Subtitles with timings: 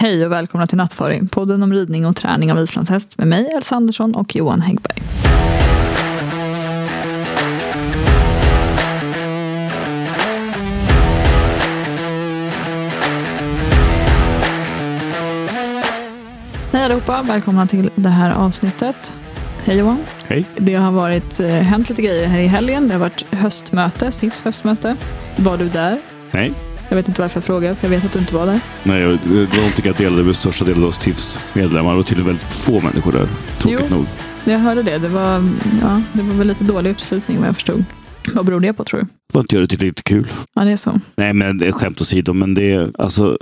[0.00, 3.76] Hej och välkomna till Nattfaring, podden om ridning och träning av islandshäst med mig, Elsa
[3.76, 5.02] Andersson och Johan Häggberg.
[16.72, 19.14] Hej allihopa, välkomna till det här avsnittet.
[19.64, 19.98] Hej Johan.
[20.26, 20.44] Hej.
[20.56, 22.88] Det har varit, eh, hänt lite grejer här i helgen.
[22.88, 24.96] Det har varit höstmöte, SIFs höstmöte.
[25.36, 25.98] Var du där?
[26.30, 26.52] Nej.
[26.88, 28.60] Jag vet inte varför jag frågar, för jag vet att du inte var där.
[28.82, 31.90] Nej, jag, det var inte att jag delade med största delen av TIFs medlemmar.
[31.90, 33.28] Det var tydligen väldigt få människor där.
[33.58, 33.96] Tråkigt Jo.
[33.96, 34.06] nog.
[34.44, 34.98] Jag hörde det.
[34.98, 35.42] Det var,
[35.82, 37.84] ja, det var väl lite dålig uppslutning vad jag förstod.
[38.34, 39.06] Vad beror det på tror du?
[39.06, 40.26] Det var inte göra det till lite kul.
[40.54, 41.00] Ja, det är så.
[41.16, 43.38] Nej, men det är skämt åsido, men det, alltså,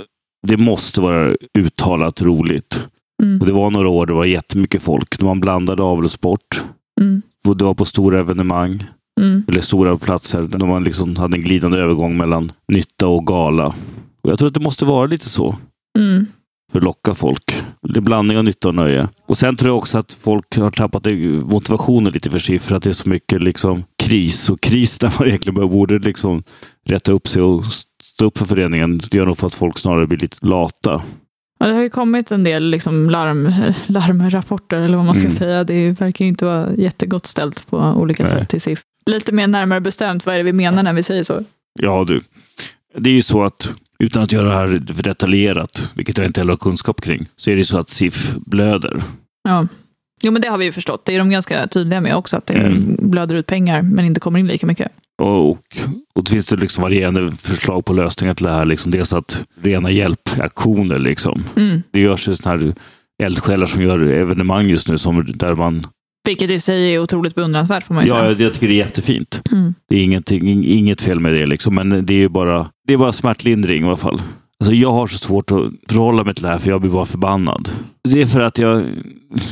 [0.47, 2.87] det måste vara uttalat roligt.
[3.23, 3.41] Mm.
[3.41, 5.19] Och det var några år det var jättemycket folk.
[5.19, 6.65] Det var en blandad avelsport.
[7.01, 7.23] Mm.
[7.49, 8.85] Och det var på stora evenemang,
[9.21, 9.45] Mm.
[9.49, 13.67] eller stora platser, där man liksom hade en glidande övergång mellan nytta och gala.
[14.23, 15.57] Och jag tror att det måste vara lite så.
[15.99, 16.27] Mm.
[16.73, 17.65] för att locka folk.
[17.83, 19.09] Det är blandning av nytta och nöje.
[19.27, 21.07] Och sen tror jag också att folk har tappat
[21.53, 24.51] motivationen lite för sig för att det är så mycket liksom kris.
[24.51, 26.43] Och kris där man egentligen borde liksom
[26.89, 27.65] rätta upp sig och
[28.03, 28.99] stå upp för föreningen.
[28.99, 31.03] Det gör nog för att folk snarare blir lite lata.
[31.59, 33.53] Ja, det har ju kommit en del liksom larm,
[33.87, 35.37] larmrapporter, eller vad man ska Mm.
[35.37, 35.65] säga.
[35.65, 38.33] Det verkar ju inte vara jättegott ställt på olika Nej.
[38.33, 38.83] sätt till SIF.
[39.11, 41.45] Lite mer närmare bestämt, vad är det vi menar när vi säger så?
[41.81, 42.21] Ja du,
[42.99, 46.41] det är ju så att utan att göra det här för detaljerat, vilket jag inte
[46.41, 49.03] heller har kunskap kring, så är det så att SIF blöder.
[49.49, 49.67] Ja.
[50.23, 51.05] Jo, men det har vi ju förstått.
[51.05, 52.97] Det är de ganska tydliga med också, att det Mm.
[53.11, 54.93] blöder ut pengar, men inte kommer in lika mycket.
[55.23, 55.59] Och, och,
[56.15, 58.65] och det finns det liksom varierande förslag på lösningar till det här.
[58.65, 60.99] Liksom dels att rena hjälpaktioner.
[60.99, 61.45] Liksom.
[61.57, 61.83] Mm.
[61.91, 62.75] Det görs ju sådana här
[63.23, 65.87] eldsjälar som gör evenemang just nu som, där man...
[66.27, 68.31] Vilket i sig är otroligt beundransvärt, får man ju Ja, säga.
[68.31, 69.43] jag, jag tycker det är jättefint.
[69.53, 69.75] Mm.
[69.89, 72.93] Det är ingenting, ing- inget fel med det, liksom, men det är ju bara, det
[72.93, 74.21] är bara smärtlindring i alla fall.
[74.61, 77.05] Alltså, jag har så svårt att förhålla mig till det här för jag blir bara
[77.05, 77.69] förbannad.
[78.09, 78.85] Det är för att jag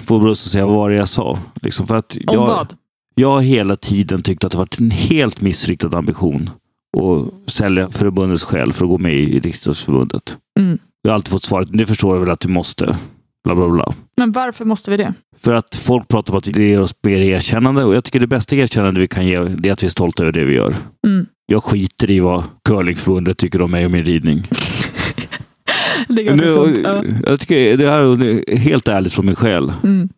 [0.04, 1.38] får lust att säga vad det jag sa.
[1.62, 2.74] Liksom för att Om jag, vad?
[3.14, 6.50] Jag har hela tiden tyckt att det varit en helt missriktad ambition
[6.96, 10.36] att sälja förbundets själ för att gå med i Riksidrottsförbundet.
[10.60, 10.78] Mm.
[11.02, 12.96] Jag har alltid fått svaret, det förstår jag väl att du måste.
[13.44, 13.94] Bla, bla, bla.
[14.16, 15.14] Men varför måste vi det?
[15.36, 18.26] För att folk pratar om att det ger oss mer erkännande och jag tycker det
[18.26, 20.74] bästa erkännande vi kan ge är att vi är stolta över det vi gör.
[21.06, 21.26] Mm.
[21.46, 24.48] Jag skiter i vad curlingförbundet tycker om mig och min ridning.
[26.08, 26.78] Det är ganska Nu, sant.
[26.84, 27.04] Ja.
[27.26, 29.72] Jag tycker det här är helt ärligt från min själ.
[29.84, 30.08] Mm.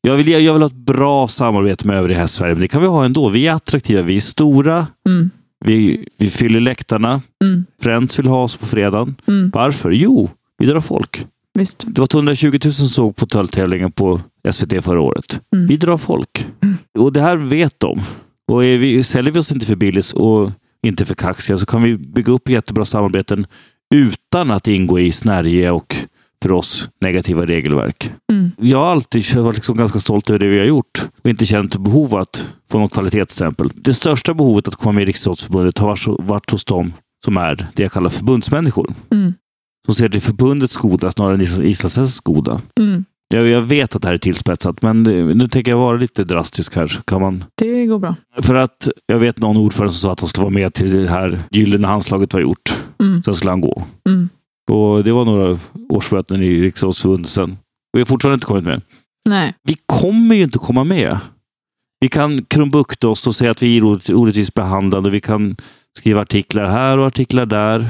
[0.00, 2.88] Jag vill, jag vill ha ett bra samarbete med övriga Hästsverige, men det kan vi
[2.88, 3.28] ha ändå.
[3.28, 5.30] Vi är attraktiva, vi är stora, Mm.
[5.64, 7.20] vi, vi fyller läktarna.
[7.44, 7.64] Mm.
[7.82, 9.14] Friends vill ha oss på fredagen.
[9.28, 9.50] Mm.
[9.54, 9.90] Varför?
[9.90, 11.26] Jo, vi drar folk.
[11.54, 11.84] Visst.
[11.86, 14.20] Det var 220 000 som såg på tävlingen på
[14.52, 15.40] SVT förra året.
[15.54, 15.66] Mm.
[15.66, 16.46] Vi drar folk.
[16.62, 16.76] Mm.
[16.98, 18.00] Och det här vet de.
[18.52, 20.50] Och är vi, säljer vi oss inte för billigt och
[20.82, 23.46] inte för kaxiga så kan vi bygga upp jättebra samarbeten
[23.94, 25.96] utan att ingå i snärjiga och
[26.42, 28.12] för oss negativa regelverk.
[28.32, 28.50] Mm.
[28.58, 31.76] Jag har alltid varit liksom ganska stolt över det vi har gjort och inte känt
[31.76, 33.70] behov att få någon kvalitetsstämpel.
[33.74, 36.92] Det största behovet att komma med i Riksidrottsförbundet har varit hos dem
[37.24, 38.94] som är det jag kallar förbundsmänniskor.
[39.10, 39.34] Mm.
[39.86, 42.60] Som ser till förbundets goda snarare än islandshästens goda.
[42.80, 43.04] Mm.
[43.34, 46.24] Jag, jag vet att det här är tillspetsat, men det, nu tänker jag vara lite
[46.24, 47.00] drastisk här.
[47.04, 48.14] Kan man, Det går bra.
[48.42, 51.08] för att jag vet någon ordförande som sa att han skulle vara med till det
[51.08, 52.82] här gyllene handslaget var gjort.
[53.00, 53.22] Mm.
[53.22, 53.84] Sen skulle han gå.
[54.08, 54.28] Mm.
[54.70, 57.50] Och det var några årsmöten i Riksidrottsförbundet sen.
[57.52, 57.56] Och
[57.96, 58.82] vi har fortfarande inte kommit med.
[59.28, 59.54] Nej.
[59.62, 61.18] Vi kommer ju inte komma med.
[62.00, 65.10] Vi kan krumbukta oss och säga att vi är orätt- orättvist behandlade.
[65.10, 65.56] Vi kan
[65.98, 67.86] skriva artiklar här och artiklar där.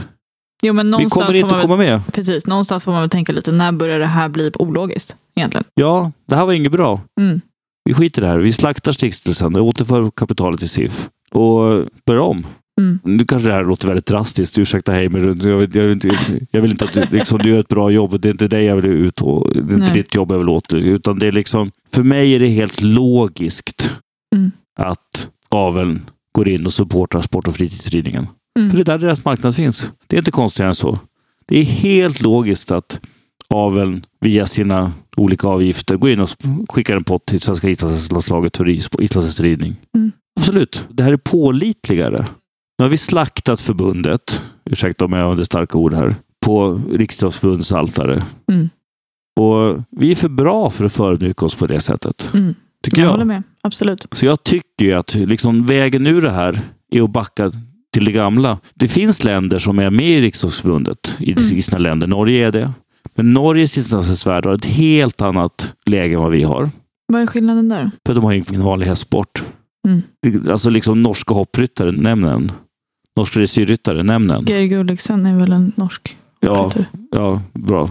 [0.66, 2.00] Jo, men Vi kommer inte får man att komma med.
[2.12, 5.64] Precis, någonstans får man väl tänka lite, när börjar det här bli ologiskt egentligen?
[5.74, 7.00] Ja, det här var inget bra.
[7.20, 7.40] Mm.
[7.84, 8.38] Vi skiter i det här.
[8.38, 11.08] Vi slaktar stiftelsen och återför kapitalet till SIF.
[11.30, 12.46] Och börjar om.
[12.80, 12.98] Mm.
[13.04, 14.58] Nu kanske det här låter väldigt drastiskt.
[14.58, 15.28] Ursäkta hej, men jag
[15.58, 16.10] vill, jag vill, inte,
[16.50, 18.20] jag vill inte att du, liksom, du gör ett bra jobb.
[18.20, 19.92] Det är inte dig jag vill ut och, Det är inte Nej.
[19.92, 20.72] ditt jobb jag vill åt.
[20.72, 23.90] Utan det är liksom, för mig är det helt logiskt
[24.34, 24.50] Mm.
[24.78, 28.26] att aveln går in och supportar sport och fritidsridningen.
[28.58, 28.70] Mm.
[28.70, 29.90] För det är där deras marknad finns.
[30.06, 30.98] Det är inte konstigare än så.
[31.46, 33.00] Det är helt logiskt att
[33.48, 36.28] aveln via sina olika avgifter går in och
[36.68, 39.76] skickar en pott till Svenska islandshästlandslaget för is- islandshästridning.
[39.96, 40.12] Mm.
[40.40, 40.86] Absolut.
[40.90, 42.26] Det här är pålitligare.
[42.78, 46.16] Nu har vi slaktat förbundet, ursäkta om jag använder starka ord här,
[46.46, 48.24] på Riksidrottsförbundets altare.
[48.52, 48.68] Mm.
[49.40, 52.30] Och vi är för bra för att förödmjuka oss på det sättet.
[52.34, 52.54] Mm.
[52.84, 53.12] Tycker Jag jag.
[53.12, 54.06] håller med, absolut.
[54.12, 56.60] Så jag tycker ju att liksom vägen ur det här
[56.92, 57.52] är att backa
[57.92, 58.58] till det gamla.
[58.74, 61.42] Det finns länder som är med i Riksidrottsförbundet i, Mm.
[61.62, 62.06] sina länder.
[62.06, 62.72] Norge är det.
[63.14, 66.70] Men Norges islandshästvärld har ett helt annat läge än vad vi har.
[67.12, 67.90] Vad är skillnaden där?
[68.06, 69.42] För de har ingen vanlig hästsport.
[69.88, 70.02] Mm.
[70.50, 72.52] Alltså liksom norska hoppryttare, nämn en.
[73.16, 74.44] Norska dressyrryttare, nämn en.
[74.44, 76.72] Geir Gulliksen är väl en norsk Ja,
[77.10, 77.90] ja bra.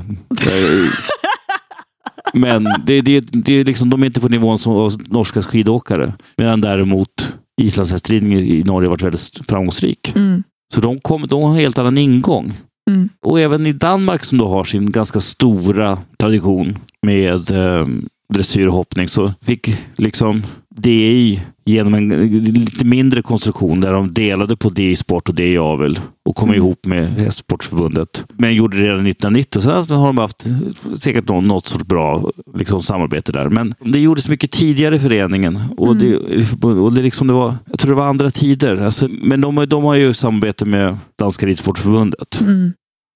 [2.34, 6.14] Men det, det, det är liksom, de är inte på nivån som norska skidåkare.
[6.38, 10.14] Medan däremot islandshästridning i Norge varit väldigt framgångsrik.
[10.16, 10.44] Mm.
[10.74, 12.54] Så de, kom, de har en helt annan ingång.
[12.90, 13.10] Mm.
[13.26, 17.88] Och även i Danmark som då har sin ganska stora tradition med eh,
[18.72, 20.44] hoppning så fick liksom
[20.76, 22.08] DI genom en
[22.44, 26.58] lite mindre konstruktion där de delade på DI Sport och DI Avel och kom Mm.
[26.58, 28.26] ihop med Hästsportförbundet.
[28.34, 29.62] Men gjorde det redan 1990.
[29.62, 30.46] Sen har de haft
[31.00, 33.50] säkert något, något sorts bra liksom, samarbete där.
[33.50, 36.18] Men det gjordes mycket tidigare i föreningen och, det,
[36.64, 38.82] och det, liksom det var, jag tror det var andra tider.
[38.82, 42.42] Alltså, men de, de har ju samarbete med Danska Ridsportförbundet.
[42.42, 42.74] Mm.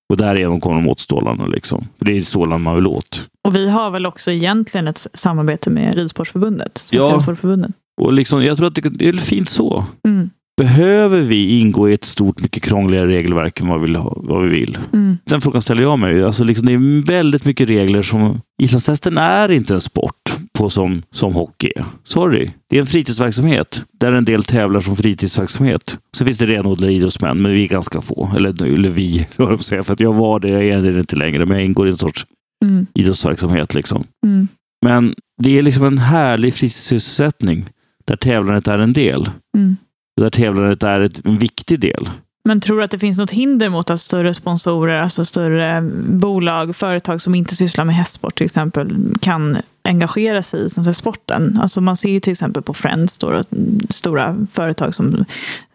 [0.10, 1.48] Och därigenom kommer de åt stålarna.
[1.48, 1.88] Liksom.
[1.98, 3.28] För det är stålarna man vill åt.
[3.48, 7.16] Och vi har väl också egentligen ett samarbete med Ridsportförbundet, Svenska Ja.
[7.16, 7.72] Ridsportförbundet.
[8.02, 9.86] Och liksom, jag tror att det, det är fint så.
[10.08, 10.30] Mm.
[10.58, 13.96] Behöver vi ingå i ett stort, mycket krångligare regelverk än vad vi vill?
[13.96, 14.78] Ha, vad vi vill?
[14.94, 15.18] Mm.
[15.26, 16.24] Den frågan ställer jag mig.
[16.24, 18.42] Alltså liksom, det är väldigt mycket regler som...
[18.64, 20.25] Islandshästen är inte en sport
[20.56, 21.72] på som, som hockey.
[22.04, 22.50] Sorry.
[22.70, 26.00] Det är en fritidsverksamhet där en del tävlar som fritidsverksamhet.
[26.18, 28.32] Så finns det renodlade idrottsmän, men vi är ganska få.
[28.36, 29.84] Eller, eller vi, jag säga.
[29.84, 31.98] För att jag var det, jag är det inte längre, men jag ingår i en
[31.98, 32.26] sorts
[32.66, 32.88] Mm.
[32.94, 33.74] idrottsverksamhet.
[33.76, 34.04] Liksom.
[34.26, 34.48] Mm.
[34.86, 37.70] Men det är liksom en härlig fritidssysselsättning
[38.08, 39.30] där tävlandet är en del.
[39.58, 39.76] Mm.
[40.22, 42.10] Där tävlandet är ett, en viktig del.
[42.48, 46.76] Men tror du att det finns något hinder mot att större sponsorer, alltså större bolag,
[46.76, 51.60] företag som inte sysslar med hästsport till exempel, kan engagera sig i sporten?
[51.62, 53.44] Alltså man ser ju till exempel på Friends, då,
[53.90, 55.26] stora företag som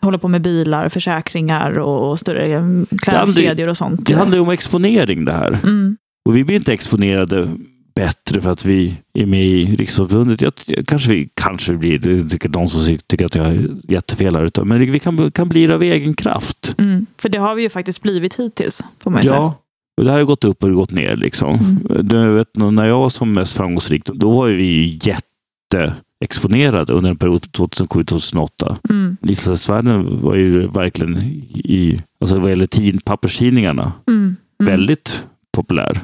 [0.00, 4.06] håller på med bilar, försäkringar och, och större klädkedjor och sånt.
[4.06, 5.58] Det handlar ju om exponering det här.
[5.62, 5.96] Mm.
[6.24, 7.48] Och vi blir inte exponerade
[7.94, 10.40] bättre för att vi är med i Riksförbundet.
[10.42, 10.52] Jag,
[10.86, 14.68] kanske vi kanske blir, det säkert någon som tycker att jag är jättefel här, utan-
[14.68, 16.74] men vi kan, kan bli det av egen kraft.
[16.78, 17.06] Mm.
[17.18, 19.38] För det har vi ju faktiskt blivit hittills, får man ju säga.
[19.40, 19.54] Ja,
[19.96, 21.16] och det här har gått upp och gått ner.
[21.16, 21.54] Liksom.
[21.90, 22.08] Mm.
[22.08, 27.40] Du vet, när jag var som mest framgångsrik, då var vi jätteexponerade under en period
[27.42, 28.76] 2007-2008.
[28.90, 29.16] Mm.
[29.22, 31.16] Islandshästvärlden var ju verkligen
[31.54, 34.36] i, alltså vad gäller tid, papperstidningarna, Mm.
[34.60, 34.72] Mm.
[34.72, 36.00] väldigt populär.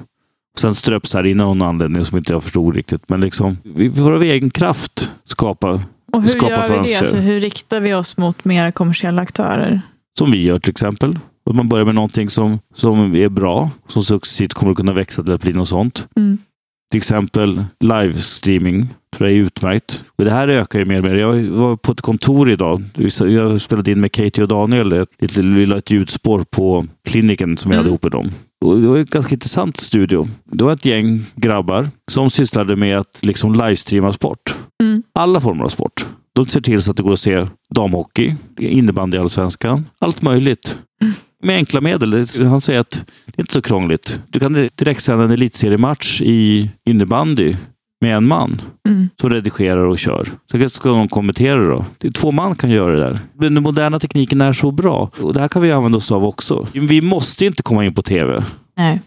[0.59, 3.09] Sen ströps här in av någon anledning som inte jag förstod riktigt.
[3.09, 5.81] Men liksom, vi får av egen kraft skapa,
[6.13, 6.75] Och hur skapa gör vi det?
[6.75, 6.99] fönster.
[6.99, 9.81] Alltså, hur riktar vi oss mot mer kommersiella aktörer?
[10.19, 11.19] som vi gör till exempel.
[11.51, 15.23] Att man börjar med någonting som, som är bra, som successivt kommer att kunna växa
[15.23, 16.09] till att bli något sånt.
[16.17, 16.39] Mm.
[16.91, 20.05] Till exempel livestreaming tror jag är utmärkt.
[20.19, 21.15] Och det här ökar ju mer och mer.
[21.15, 22.83] Jag var på ett kontor idag.
[23.19, 24.93] Jag spelade in med Katie och Daniel.
[24.93, 25.37] ett-
[25.69, 27.79] la ett ljudspår på kliniken som vi Mm.
[27.85, 28.31] hade ihop med dem.
[28.65, 30.29] Och det var en ganska intressant studio.
[30.45, 34.57] Det var ett gäng grabbar som sysslade med att liksom livestreama sport.
[34.83, 35.03] Mm.
[35.13, 36.07] Alla former av sport.
[36.33, 40.79] De ser till så att det går att se damhockey, innebandy i allsvenskan, allt möjligt.
[41.43, 42.27] Med enkla medel.
[42.39, 42.91] Han säger att
[43.27, 44.21] det är inte så krångligt.
[44.29, 47.57] Du kan direkt sända en elitseriematch i innebandy
[48.01, 49.09] med en man Mm.
[49.21, 50.29] som redigerar och kör.
[50.53, 51.85] Så ska någon kommentera då.
[52.15, 53.19] Två man kan göra det där.
[53.35, 55.11] Men den moderna tekniken är så bra.
[55.21, 56.67] Och det här kan vi använda oss av också.
[56.73, 58.45] Vi måste inte komma in på tv.
[58.77, 59.01] Nej.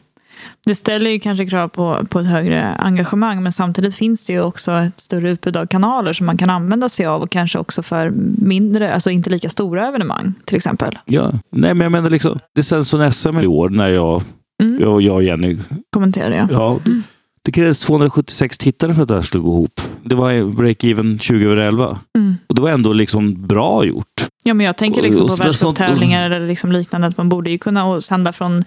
[0.66, 4.42] Det ställer ju kanske krav på, på ett högre engagemang, men samtidigt finns det ju
[4.42, 7.84] också ett större utbud av kanaler som man kan använda sig av och kanske också
[7.84, 10.98] för mindre, alltså inte lika stora evenemang till exempel.
[11.06, 11.32] Ja.
[11.52, 14.24] Nej, men jag menar liksom, det sänds från SM i år när jag,
[14.64, 14.82] Mm.
[14.82, 15.58] jag, jag och Jenny
[15.94, 16.48] Kommenterar jag.
[16.52, 17.02] Ja, det,
[17.50, 19.82] det krävdes 276 tittare för att det här skulle gå ihop.
[20.04, 22.00] Det var break-even 20 över 11.
[22.18, 22.36] Mm.
[22.48, 24.28] Och det var ändå liksom bra gjort.
[24.44, 27.30] Ja, men jag tänker liksom Och- på och sånt- världscuptävlingar eller liksom liknande, att man
[27.30, 28.64] borde ju kunna sända från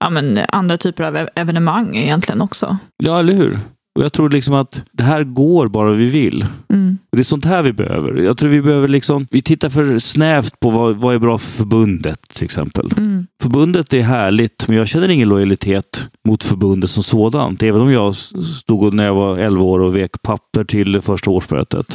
[0.00, 2.76] ja, men, andra typer av ev- evenemang egentligen också.
[2.96, 3.58] Ja, eller hur?
[3.94, 6.46] Och jag tror liksom att det här går bara vi vill.
[6.68, 6.98] Mm.
[7.12, 8.22] Det är sånt här vi behöver.
[8.22, 11.50] Jag tror vi behöver liksom, vi tittar för snävt på vad, vad är bra för
[11.50, 12.90] förbundet till exempel.
[12.96, 13.26] Mm.
[13.42, 17.62] Förbundet är härligt, men jag känner ingen lojalitet mot förbundet som sådant.
[17.62, 18.16] Även om jag
[18.60, 21.94] stod när jag var 11 år och vek papper till första årsmötet.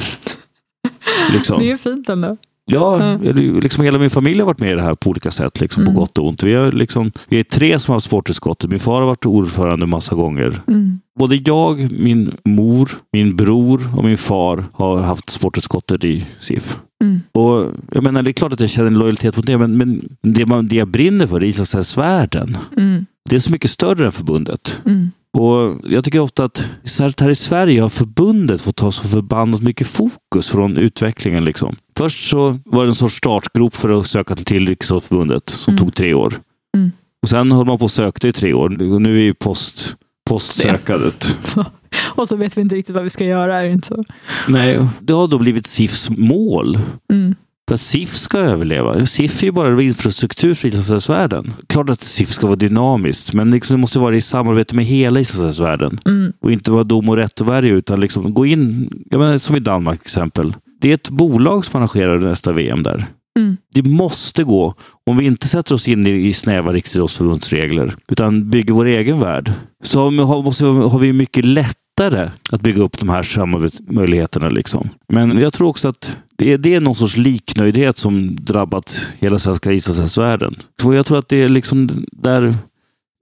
[1.33, 1.59] Liksom.
[1.59, 2.37] Det är fint ändå.
[2.71, 3.59] Ja, Mm.
[3.59, 5.93] liksom hela min familj har varit med i det här på olika sätt, liksom, Mm.
[5.93, 6.43] på gott och ont.
[6.43, 8.69] Vi, har liksom, vi är tre som har haft sportutskottet.
[8.69, 10.61] Min far har varit ordförande massa gånger.
[10.67, 10.99] Mm.
[11.19, 16.77] Både jag, min mor, min bror och min far har haft sportutskottet i SIF.
[17.03, 17.19] Mm.
[17.31, 20.01] Och jag menar, det är klart att jag känner en lojalitet mot det, men, men
[20.21, 22.57] det, man, det jag brinner för är islandshästvärlden.
[22.77, 23.05] Mm.
[23.29, 24.79] Det är så mycket större än förbundet.
[24.85, 25.11] Mm.
[25.37, 29.61] Och Jag tycker ofta att så här, i Sverige har förbundet fått ta så förbannat
[29.61, 31.45] mycket fokus från utvecklingen.
[31.45, 31.75] Liksom.
[31.97, 35.83] Först så var det en sorts startgrop för att söka till Riksidrottsförbundet som Mm.
[35.85, 36.33] tog tre år.
[36.77, 36.91] Mm.
[37.21, 38.69] Och Sen höll man på och sökte i tre år.
[38.99, 39.95] Nu är vi post,
[40.29, 41.37] postsökandet.
[42.15, 44.03] Och så vet vi inte riktigt vad vi ska göra, är det inte så?
[44.47, 46.79] Nej, det har då blivit SIFs mål.
[47.11, 47.35] Mm.
[47.69, 49.05] För att SIF ska överleva.
[49.05, 51.53] SIF är ju bara infrastruktur för idrottsvärlden.
[51.67, 55.19] Klart att SIF ska vara dynamiskt, men liksom det måste vara i samarbete med hela
[55.19, 55.99] idrottsvärlden.
[56.05, 56.33] Mm.
[56.41, 59.55] Och inte vara dom och rätt och värja, utan liksom gå in, jag menar, som
[59.55, 60.55] i Danmark exempel.
[60.81, 63.07] Det är ett bolag som arrangerar nästa VM där.
[63.39, 63.57] Mm.
[63.73, 64.73] Det måste gå.
[65.09, 69.51] Om vi inte sätter oss in i, snäva Riksidrottsförbundsregler, utan bygger vår egen värld,
[69.83, 74.49] så har, måste, har vi mycket lättare att bygga upp de här samarbetsmöjligheterna.
[74.49, 74.89] Liksom.
[75.13, 79.39] Men jag tror också att det är, det är någon sorts liknöjdhet som drabbat hela
[79.39, 80.55] svenska ishockeyvärlden.
[80.83, 82.55] Jag tror att det är liksom där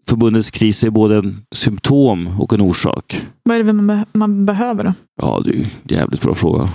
[0.07, 3.25] förbundets kris är både en symptom och en orsak.
[3.43, 4.93] Vad är det man, be man behöver då?
[5.21, 6.69] Ja, det är en jävligt bra fråga.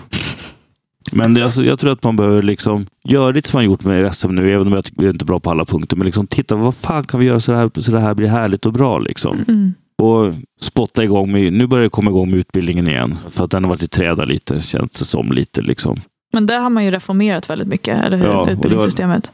[1.13, 4.15] Men det, alltså, jag tror att man behöver liksom göra lite som man gjort med
[4.15, 5.97] SM nu, även om jag tycker det är inte bra på alla punkter.
[5.97, 8.67] Men liksom titta, vad fan kan vi göra så, här, så det här blir härligt
[8.67, 8.99] och bra?
[8.99, 9.45] Liksom.
[9.49, 9.75] Mm.
[9.99, 13.19] Och spotta igång med, nu börjar det komma igång med utbildningen igen.
[13.29, 15.63] För att den har varit i träda lite, känns det som lite.
[15.63, 15.97] Liksom.
[16.33, 18.27] Men där har man ju reformerat väldigt mycket, eller hur?
[18.27, 19.33] Ja, Utbildningssystemet.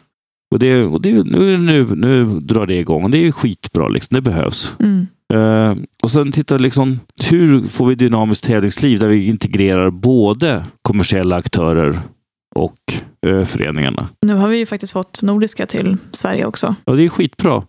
[0.51, 3.89] Och det, och det, nu, nu, nu drar det igång det är skitbra.
[3.89, 4.15] Liksom.
[4.15, 4.75] Det behövs.
[4.81, 5.07] Mm.
[5.35, 7.01] Eh, och sen titta liksom,
[7.31, 12.01] hur får vi dynamiskt tävlingsliv där vi integrerar både kommersiella aktörer
[12.55, 12.79] och
[13.27, 14.09] eh, föreningarna.
[14.27, 16.75] Nu har vi ju faktiskt fått nordiska till Sverige också.
[16.85, 17.63] Ja, det är skitbra.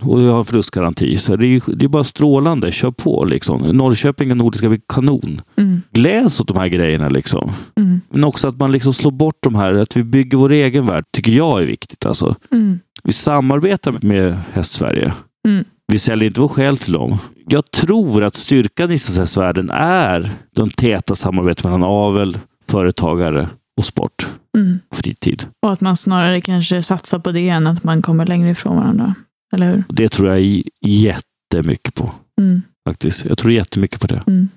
[0.00, 1.16] Och vi har förlustgaranti.
[1.16, 2.72] Så det är, det är bara strålande.
[2.72, 3.60] Kör på liksom.
[3.60, 5.40] Norrköping och Nordiska är kanon.
[5.56, 5.82] Mm.
[5.90, 7.52] Gläds åt de här grejerna liksom.
[7.80, 8.00] Mm.
[8.10, 11.04] Men också att man liksom slår bort de här, att vi bygger vår egen värld,
[11.12, 12.06] tycker jag är viktigt.
[12.06, 12.36] Alltså.
[12.52, 12.78] Mm.
[13.04, 15.12] Vi samarbetar med Hästsverige.
[15.48, 15.64] Mm.
[15.92, 17.18] Vi säljer inte vår själ till dem.
[17.48, 22.38] Jag tror att styrkan i hästvärlden är de täta samarbetet mellan avel,
[22.68, 24.78] företagare och sport Mm.
[24.88, 25.46] och fritid.
[25.62, 29.14] Och att man snarare kanske satsar på det än att man kommer längre ifrån varandra.
[29.52, 29.84] Eller hur?
[29.88, 32.12] Det tror jag jättemycket på.
[32.40, 32.62] Mm.
[32.88, 33.24] faktiskt.
[33.24, 34.22] Jag tror jättemycket på det.
[34.26, 34.48] Mm.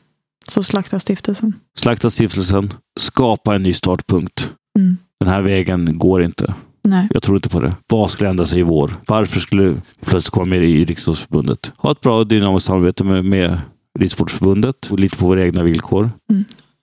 [0.47, 1.53] Så slakta stiftelsen.
[1.77, 4.49] Slakta stiftelsen, skapa en ny startpunkt.
[4.79, 4.97] Mm.
[5.19, 6.53] Den här vägen går inte.
[6.83, 7.07] Nej.
[7.13, 7.75] Jag tror inte på det.
[7.88, 8.91] Vad skulle ändra sig i vår?
[9.07, 11.71] Varför skulle vi plötsligt komma med i Riksidrottsförbundet?
[11.77, 13.59] Ha ett bra dynamiskt samarbete med, med
[13.99, 16.11] Ridsportförbundet och lite på våra egna villkor.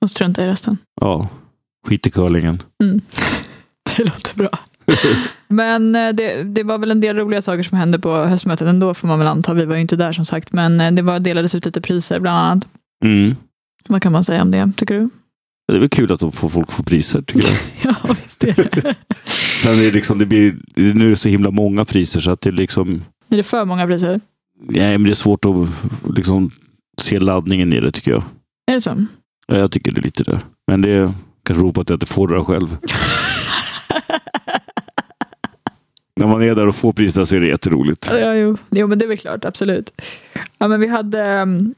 [0.01, 0.77] Och strunta i resten.
[1.01, 1.29] Ja,
[1.87, 2.63] skit i curlingen.
[2.83, 3.01] Mm.
[3.97, 4.59] Det låter bra.
[5.49, 8.95] Men eh, det, det var väl en del roliga saker som hände på höstmötet ändå,
[8.95, 9.55] får man väl anta.
[9.55, 12.21] Vi var ju inte där som sagt, men eh, det var, delades ut lite priser
[12.21, 12.69] bland annat.
[13.05, 13.37] Mm.
[13.89, 15.11] Vad kan man säga om det, tycker du?
[15.69, 17.59] Det är väl kul att de får folk får priser, tycker jag.
[18.07, 18.95] Ja, visst är det.
[19.63, 22.41] Sen är det liksom, det blir, nu är det så himla många priser så att
[22.41, 24.21] det är liksom, är det för många priser?
[24.69, 25.69] nej, men det är svårt att
[26.17, 26.51] liksom
[27.01, 28.23] se laddningen i det, tycker jag.
[28.67, 29.07] Är det så?
[29.47, 30.41] Ja, jag tycker det är lite det.
[30.67, 31.15] Men det
[31.47, 32.77] kanske beror på att jag inte får det själv.
[36.21, 38.09] När man är där och får priserna så är det jätteroligt.
[38.13, 38.57] Ja, jo.
[38.71, 40.01] jo, men det är väl klart, absolut.
[40.59, 41.75] Ja, men vi hade, mm,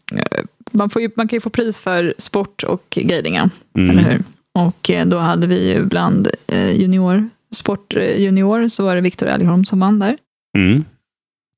[0.71, 4.05] man, får ju, man kan ju få pris för sport och guidingen, eller Mm.
[4.05, 4.23] hur?
[4.59, 9.01] Och eh, då hade vi ju bland eh, junior, sport eh, junior, så var det
[9.01, 10.17] Viktor Elgholm som vann där.
[10.59, 10.85] Mm.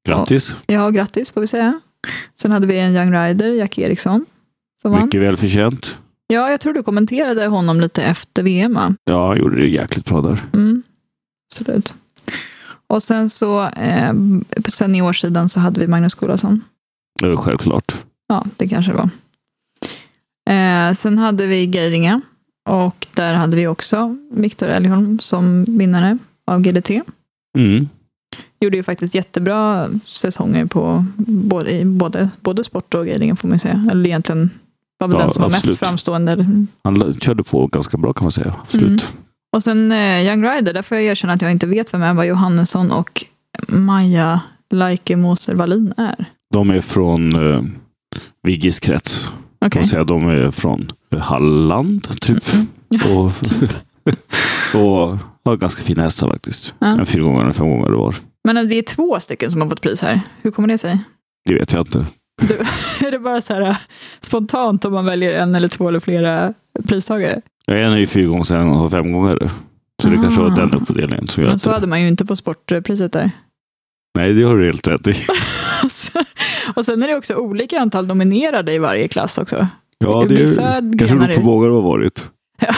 [0.09, 0.57] Grattis!
[0.67, 1.81] Ja, grattis får vi säga.
[2.35, 4.27] Sen hade vi en Young Rider, Jack Eriksson,
[4.83, 5.05] som vann.
[5.05, 5.99] Mycket välförtjänt.
[6.33, 8.95] Ja, jag tror du kommenterade honom lite efter VM, va?
[9.05, 10.45] Ja, han gjorde det jäkligt bra där.
[10.53, 10.83] Mm,
[11.53, 11.95] absolut.
[12.87, 14.13] Och sen så, eh,
[14.65, 16.17] på seniorsidan så hade vi Magnus.
[17.21, 17.97] Det var självklart.
[18.29, 19.11] Ja, det kanske det var.
[20.55, 22.21] Eh, sen hade vi Geidinge
[22.69, 26.91] och där hade vi också Viktor Elgholm som vinnare av GDT.
[27.59, 27.89] Mm.
[28.61, 33.61] Gjorde ju faktiskt jättebra säsonger på både, både, både sport och Geidinge får man ju
[33.61, 33.89] säga.
[33.91, 34.51] Eller egentligen
[35.01, 35.71] var väl Ja, den som var absolut.
[35.71, 36.47] mest framstående.
[36.85, 38.55] Han körde på ganska bra kan man säga.
[38.63, 38.89] Absolut.
[38.89, 39.15] Mm.
[39.53, 42.25] Och sen eh, Young Rider, där får jag erkänna att jag inte vet vem Eva
[42.25, 43.25] Johannesson och
[43.69, 44.41] Maja
[44.71, 46.25] Laike Moser Wallin är.
[46.55, 47.65] De är från uh,
[48.43, 49.31] Viggis krets.
[49.61, 50.05] Kan man säga.
[50.05, 52.55] De är från Halland, typ.
[52.55, 52.67] Mm.
[52.89, 53.33] Ja, Och,
[54.81, 56.75] och har ganska fina hästar faktiskt.
[56.79, 56.87] Ja.
[56.87, 58.15] En fyra gånger eller fem gånger var.
[58.45, 60.21] Men det är två stycken som har fått pris här.
[60.43, 60.99] Hur kommer det sig?
[61.45, 62.07] Det vet jag inte.
[63.07, 63.77] är det bara så här äh,
[64.21, 66.55] spontant om man väljer en eller två eller flera
[66.89, 67.41] pristagare?
[67.67, 69.51] En är ju fyra gånger, sen har fem gånger.
[70.03, 70.23] Så det Ah.
[70.23, 73.31] kanske var den uppdelningen som Men så hade man ju inte på sportpriset där.
[74.19, 75.15] Nej, det har du helt rätt i.
[76.75, 79.67] och sen är det också olika antal nominerade i varje klass också.
[79.99, 82.27] Ja, det är, kanske beror på många det har varit.
[82.61, 82.75] Ja.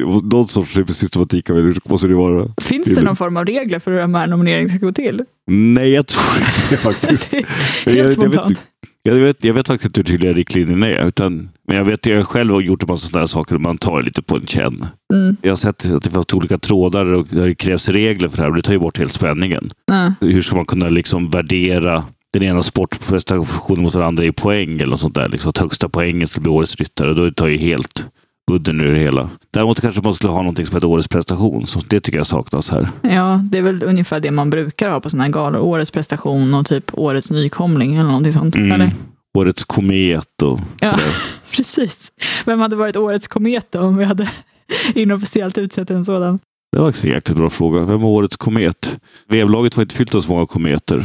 [0.22, 2.48] Någon sorts systematik det- måste det vara.
[2.60, 5.24] Finns det någon form av regler för hur de här nomineringarna ska gå till?
[5.50, 7.30] Nej, jag tror inte det faktiskt.
[7.30, 7.44] Det är
[7.84, 8.60] jag, Helt jag, vet, spontant.
[9.08, 11.06] Jag, vet, jag vet faktiskt inte hur tydliga riktlinjerna är.
[11.06, 13.58] Utan, men jag vet jag har själv har gjort en massa sådana saker.
[13.58, 14.86] Man tar lite på en känn.
[15.12, 15.36] Mm.
[15.42, 18.50] Jag har sett att det finns olika trådar och det krävs regler för det här.
[18.50, 19.70] Och det tar ju bort helt spänningen.
[19.86, 20.14] Ja.
[20.20, 24.86] Hur ska man kunna liksom värdera den ena sportprestationen mot den andra i poäng eller
[24.86, 25.28] något sånt där.
[25.28, 27.14] Liksom att högsta poängen skulle bli årets ryttare.
[27.14, 28.06] Då tar ju helt
[28.50, 29.30] udden ur det hela.
[29.50, 31.66] Däremot kanske man skulle ha någonting som heter Årets prestation.
[31.66, 32.88] Så det tycker jag saknas här.
[33.02, 35.60] Ja, det är väl ungefär det man brukar ha på sådana här galor.
[35.60, 38.56] Årets prestation och typ Årets nykomling eller någonting sånt.
[38.56, 38.72] Mm.
[38.72, 38.92] Eller?
[39.38, 40.98] Årets komet och Ja,
[41.56, 42.12] precis.
[42.44, 44.30] Vem hade varit Årets komet då om vi hade
[44.94, 46.38] inofficiellt utsett en sådan?
[46.72, 47.84] Det var också en jäkligt bra fråga.
[47.84, 48.98] Vem var årets komet?
[49.28, 51.04] Vevlaget var inte fyllt av så många kometer.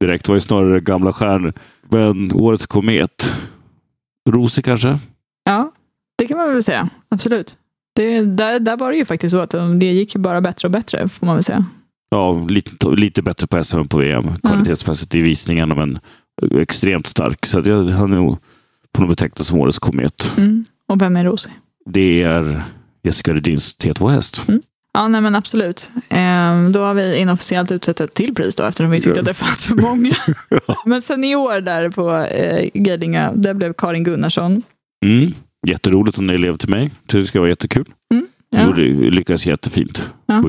[0.00, 1.52] Direkt Det var ju snarare gamla stjärnor.
[1.88, 3.34] Men årets komet?
[4.30, 4.98] Rose kanske?
[5.44, 5.72] Ja,
[6.18, 6.88] det kan man väl säga.
[7.08, 7.56] Absolut.
[7.94, 10.72] Det, där, där var det ju faktiskt så att det gick ju bara bättre och
[10.72, 11.64] bättre, får man väl säga.
[12.10, 15.98] Ja, lite, lite bättre på SM än på VM kvalitetsmässigt i visningarna, men
[16.60, 17.46] extremt stark.
[17.46, 18.38] Så att jag, han är nog
[18.92, 20.32] på något betecknat som årets komet.
[20.36, 20.64] Mm.
[20.88, 21.52] Och vem är Rosie?
[21.86, 22.62] Det är
[23.02, 24.44] Jessica Rydins T2-häst.
[24.92, 25.90] Ja, nej men absolut.
[26.08, 29.20] Ehm, då har vi inofficiellt utsett ett till pris då, eftersom vi tyckte Ja.
[29.20, 30.14] att det fanns för många.
[30.86, 34.62] men senior där på eh, Geidinga, det blev Karin Gunnarsson.
[35.04, 35.32] Mm.
[35.66, 36.90] Jätteroligt om ni elev till mig.
[37.06, 37.84] Det ska vara jättekul.
[38.50, 38.66] Ja.
[38.66, 40.12] Jo, det lyckas jättefint.
[40.26, 40.42] Ja.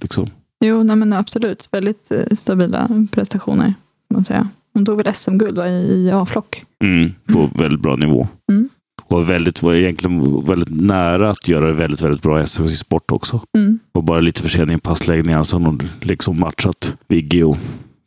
[0.00, 0.30] Liksom.
[0.64, 1.68] Jo, nej men absolut.
[1.72, 3.74] Väldigt eh, stabila prestationer,
[4.14, 4.48] man säga.
[4.74, 6.64] Hon tog väl SM-guld i, A-flock.
[6.84, 8.28] Mm, på väldigt bra nivå.
[8.50, 8.68] Mm.
[9.02, 12.76] Och väldigt, var egentligen väldigt nära att göra det väldigt, väldigt bra i SM i
[12.76, 13.40] sport också.
[13.56, 13.78] Mm.
[13.92, 17.56] Och bara lite försening i passläggningar så har hon liksom matchat Vigge och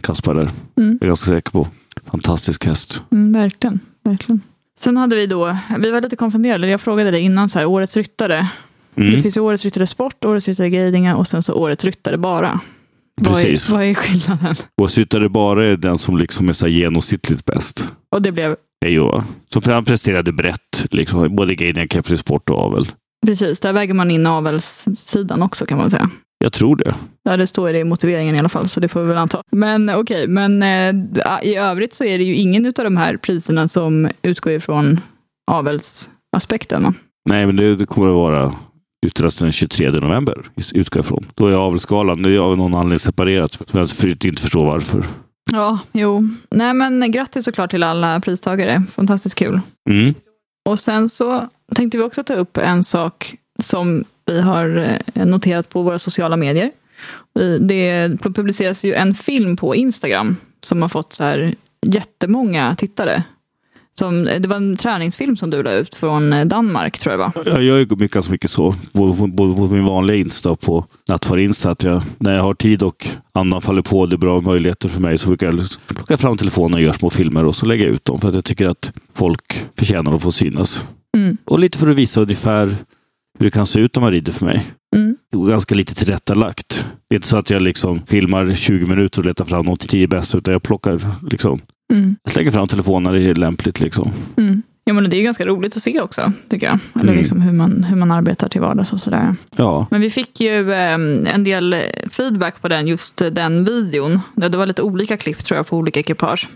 [0.01, 0.49] Kaspar där.
[0.75, 0.97] Mm.
[0.99, 1.67] Jag är ganska säker på.
[2.05, 3.03] Fantastisk häst.
[3.11, 4.41] Mm, verkligen, verkligen.
[4.83, 7.97] Sen hade vi då, vi var lite konfunderade, jag frågade dig innan, så här, årets
[7.97, 8.47] ryttare.
[8.95, 9.21] Det Mm.
[9.21, 12.59] finns ju årets ryttare sport, årets ryttare Geidinga och sen så årets ryttare bara.
[13.21, 13.69] Vad Precis.
[13.69, 14.55] är, vad är skillnaden?
[14.81, 17.93] Och Syttare bara är den som liksom är så här genomsnittligt bäst.
[18.11, 19.11] Och det blev ju,
[19.53, 21.55] som han presterade brett, liksom, både
[21.87, 22.87] Kepri Sport och avel.
[23.25, 26.09] Precis, där väger man in avelssidan också kan man säga.
[26.43, 26.95] Jag tror det.
[27.23, 29.41] Ja, det står det i motiveringen i alla fall, så det får vi väl anta.
[29.51, 30.95] Men okej, men eh,
[31.43, 34.99] i övrigt så är det ju ingen av de här priserna som utgår ifrån
[35.51, 36.83] avelsaspekten.
[36.83, 36.93] va?
[37.29, 38.55] Nej, men det, det kommer att vara
[39.05, 40.37] utdelas den 23 november,
[40.73, 41.25] utgår jag ifrån.
[41.35, 45.05] Då är avelsgalan, det är av någon anledning separerat, som jag för- inte förstår varför.
[45.51, 46.27] Ja, jo.
[46.51, 48.83] Nej, men grattis såklart till alla pristagare.
[48.91, 49.59] Fantastiskt kul.
[49.89, 50.13] Mm.
[50.69, 55.69] Och sen så tänkte vi också ta upp en sak som vi har eh, noterat
[55.69, 56.71] på våra sociala medier.
[57.59, 63.23] Det publiceras ju en film på Instagram som har fått så här jättemånga tittare.
[63.99, 67.19] Som, eh, det var en träningsfilm som du la ut från eh, Danmark, tror jag
[67.19, 67.53] det var.
[67.53, 70.59] Jag gör ju mycket, ganska mycket så, både på, både på min vanliga Insta och
[70.59, 74.17] på Nattvar Insta, att jag, när jag har tid och andan faller på, det är
[74.17, 77.45] bra möjligheter för mig, så brukar jag liksom plocka fram telefonen och göra små filmer
[77.45, 80.31] och så lägger jag ut dem, för att jag tycker att folk förtjänar att få
[80.31, 80.83] synas.
[81.17, 81.37] Mm.
[81.45, 82.65] Och lite för att visa ungefär
[83.39, 84.71] hur det kan se ut när man rider för mig.
[84.95, 85.15] Mm.
[85.33, 86.85] Är ganska lite tillrättalagt.
[87.09, 90.07] Det är inte så att jag liksom filmar 20 minuter och letar fram de 10
[90.07, 90.99] bästa, utan jag plockar
[91.31, 91.59] liksom.
[91.93, 92.15] Mm.
[92.23, 93.79] Jag slänger fram telefonen när det är lämpligt.
[93.81, 94.11] Liksom.
[94.37, 94.61] Mm.
[94.83, 96.79] Ja, men det är ju ganska roligt att se också, tycker jag.
[96.95, 97.17] Eller Mm.
[97.17, 99.35] liksom hur, man, hur man arbetar till vardags och sådär.
[99.55, 100.93] Ja, Men vi fick ju eh,
[101.35, 101.75] en del
[102.09, 104.19] feedback på den, just den videon.
[104.35, 106.49] Det det var lite olika klipp tror jag på olika ekipage.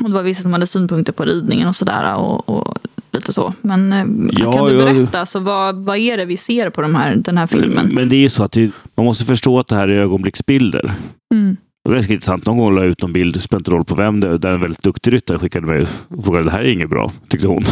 [0.00, 2.14] Och det var vissa som hade synpunkter på ridningen och sådär.
[2.16, 2.78] Och, och
[3.24, 3.54] lite så.
[3.62, 4.04] Men eh,
[4.42, 7.38] Ja, kan du berätta, så vad, vad är det vi ser på de här, den
[7.38, 7.90] här filmen?
[7.94, 10.92] men det är ju så att det, man måste förstå att det här är ögonblicksbilder.
[11.34, 11.56] Mm.
[11.84, 12.46] Det var ganska intressant.
[12.46, 14.52] Någon gång la jag ut en bild, spelar inte roll på vem det är, där
[14.52, 17.62] en väldigt duktig ryttare skickade mig och frågade det här är inget bra, tyckte hon.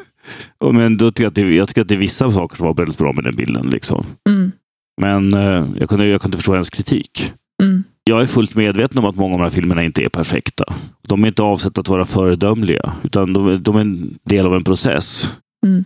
[0.74, 2.74] Men då tycker jag, att det, jag tycker att det är vissa saker som var
[2.74, 3.70] väldigt bra med den bilden.
[3.70, 4.06] Liksom.
[4.28, 4.52] Mm.
[5.00, 7.32] Men eh, jag, kunde, jag kunde förstå hennes kritik.
[7.62, 7.84] Mm.
[8.04, 10.64] Jag är fullt medveten om att många av de här filmerna inte är perfekta.
[11.02, 14.64] De är inte avsedda att vara föredömliga, utan de, de är en del av en
[14.64, 15.30] process.
[15.66, 15.84] Mm.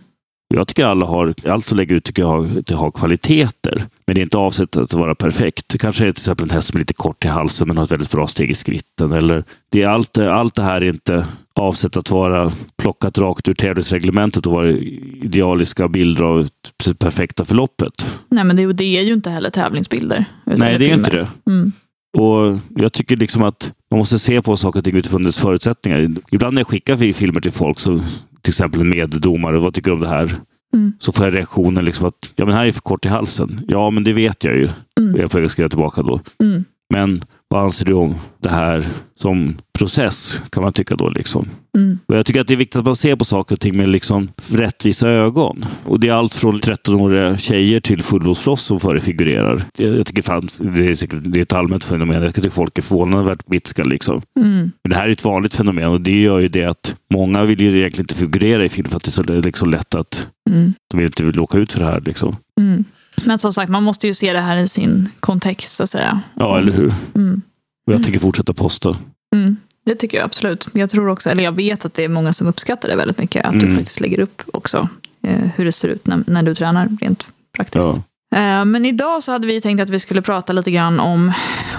[0.53, 4.15] Jag tycker alla har, allt som lägger ut tycker jag har, det har kvaliteter, men
[4.15, 5.69] det är inte avsett att vara perfekt.
[5.69, 7.83] Det kanske är till exempel en häst som är lite kort i halsen men har
[7.83, 9.11] ett väldigt bra steg i skritten.
[9.11, 11.25] Eller det är allt, allt det här är inte
[11.55, 16.47] avsett att vara plockat rakt ur tävlingsreglementet och vara idealiska bilder av
[16.85, 18.05] det perfekta förloppet.
[18.29, 20.25] Nej, men det, det är ju inte heller tävlingsbilder.
[20.45, 20.95] Nej, det är filmer.
[20.97, 21.27] inte det.
[21.45, 21.71] Mm.
[22.17, 26.15] Och Jag tycker liksom att man måste se på saker och ting utifrån dess förutsättningar.
[26.31, 27.99] Ibland när jag skickar filmer till folk, så,
[28.41, 30.35] till exempel en meddomare, vad tycker du om det här?
[30.73, 30.93] Mm.
[30.99, 33.61] Så får jag reaktionen liksom att ja, men här är för kort i halsen.
[33.67, 34.69] Ja, men det vet jag ju.
[34.99, 35.15] Mm.
[35.19, 36.21] Jag att skriva tillbaka då.
[36.43, 36.65] Mm.
[36.89, 40.41] Men vad anser du om det här som process?
[40.49, 41.09] Kan man tycka då.
[41.09, 41.49] liksom.
[41.77, 41.99] Mm.
[42.05, 43.89] Och jag tycker att det är viktigt att man ser på saker och ting med
[43.89, 45.65] liksom rättvisa ögon.
[45.85, 49.63] Och det är allt från 13-åriga tjejer till fullblodsproffs som förefigurerar.
[49.77, 52.23] Jag, jag tycker fan, det är, säkert, det är ett allmänt fenomen.
[52.23, 53.83] Jag tycker folk är förvånansvärt bitska.
[53.83, 54.21] Liksom.
[54.39, 54.71] Mm.
[54.83, 57.61] Men det här är ett vanligt fenomen och det gör ju det att många vill
[57.61, 60.73] ju egentligen inte figurera i film för att det är så liksom lätt att Mm.
[60.91, 62.01] de vill inte vill åka ut för det här.
[62.05, 62.35] Liksom.
[62.61, 62.83] Mm.
[63.25, 66.21] Men som sagt, man måste ju se det här i sin kontext, så att säga.
[66.35, 66.93] Ja, eller hur?
[67.15, 67.41] Mm.
[67.87, 68.97] Och jag tänker fortsätta posta.
[69.35, 69.57] Mm.
[69.85, 70.67] Det tycker jag absolut.
[70.73, 73.45] Jag tror också, eller jag vet att det är många som uppskattar det väldigt mycket,
[73.45, 73.75] att du Mm.
[73.75, 74.89] faktiskt lägger upp också
[75.23, 77.27] eh, hur det ser ut när, när du tränar rent
[77.57, 78.01] praktiskt.
[78.29, 78.37] Ja.
[78.37, 81.31] Eh, men idag så hade vi tänkt att vi skulle prata lite grann om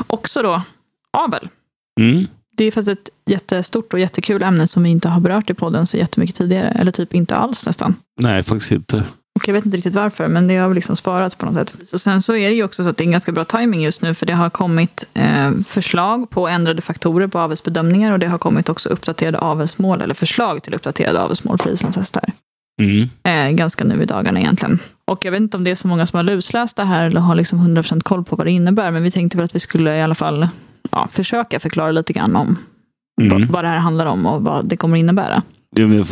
[0.06, 0.62] också då
[1.18, 1.48] avel.
[2.00, 2.26] Mm.
[2.56, 5.86] Det är faktiskt ett jättestort och jättekul ämne som vi inte har berört i podden
[5.86, 6.68] så jättemycket tidigare.
[6.68, 7.94] Eller typ inte alls nästan.
[8.20, 9.04] Nej, faktiskt inte.
[9.38, 11.74] Och jag vet inte riktigt varför, men det har liksom sparat på något sätt.
[11.88, 13.82] Så sen så är det ju också så att det är en ganska bra timing
[13.82, 18.26] just nu, för det har kommit eh, förslag på ändrade faktorer på avelsbedömningar och det
[18.26, 22.32] har kommit också uppdaterade avelsmål, eller förslag till uppdaterade avelsmål för islandshästar.
[22.82, 23.08] Mm.
[23.22, 24.78] Eh, ganska nu i dagarna egentligen.
[25.04, 27.20] Och jag vet inte om det är så många som har lusläst det här eller
[27.20, 29.96] har liksom 100% koll på vad det innebär, men vi tänkte väl att vi skulle
[29.96, 30.48] i alla fall
[30.90, 32.56] ja, försöka förklara lite grann om
[33.20, 33.40] Mm.
[33.40, 35.42] vad, vad det här handlar om och vad det kommer att innebära.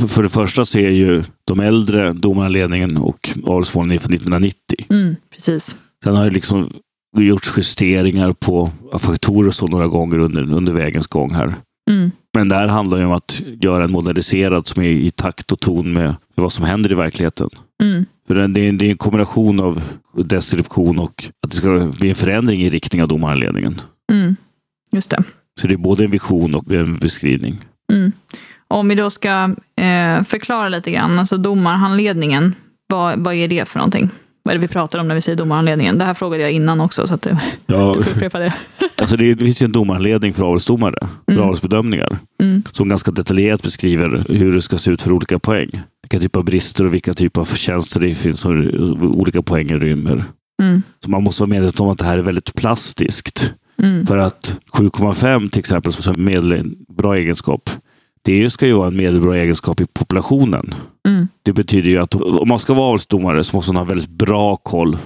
[0.09, 4.61] För, det första så är ju de äldre domarledningen och avelsmålen från 1990.
[4.91, 5.77] Mm, precis.
[6.05, 6.73] Sen har det liksom
[7.17, 11.55] gjorts justeringar på faktorer och så några gånger under, under vägens gång här.
[11.91, 15.53] Mm, Men det här handlar ju om att göra en moderniserad som är i takt
[15.53, 17.49] och ton med, vad som händer i verkligheten.
[17.83, 19.83] mm, För det, det, är, en- det är en kombination av
[20.15, 23.81] deskription och att det ska bli en förändring i riktning av domaranledningen.
[24.13, 24.37] mm.
[24.93, 25.23] Just det.
[25.61, 27.59] Så det är både en vision och en beskrivning.
[27.93, 28.13] Mm.
[28.69, 29.29] Om vi då ska
[29.77, 32.55] eh, förklara lite grann, alltså domarhandledningen,
[32.89, 34.11] vad, vad är det för någonting?
[34.43, 35.99] Vad är det vi pratar om när vi säger domarhandledningen?
[35.99, 38.55] Det här frågade jag innan också, så att det, Ja, jag får upprepa det.
[39.01, 41.45] alltså det, det finns ju en domaranledning för avelsdomare, för Mm.
[41.45, 45.71] avelsbedömningar, Mm, som ganska detaljerat beskriver hur det ska se ut för olika poäng.
[46.03, 48.51] Vilka typer av brister och vilka typer av förtjänster det finns och
[49.03, 50.25] olika poänger rymmer.
[50.63, 53.53] mm, Så man måste vara medveten om att det här är väldigt plastiskt.
[53.83, 57.71] mm, För att 7,5 till exempel, som är medel, bra egenskap,
[58.27, 60.75] det ska ju vara en medelbra egenskap i populationen.
[61.09, 64.11] mm, Det betyder ju att om man ska vara avelsdomare så måste man ha väldigt
[64.11, 64.97] bra koll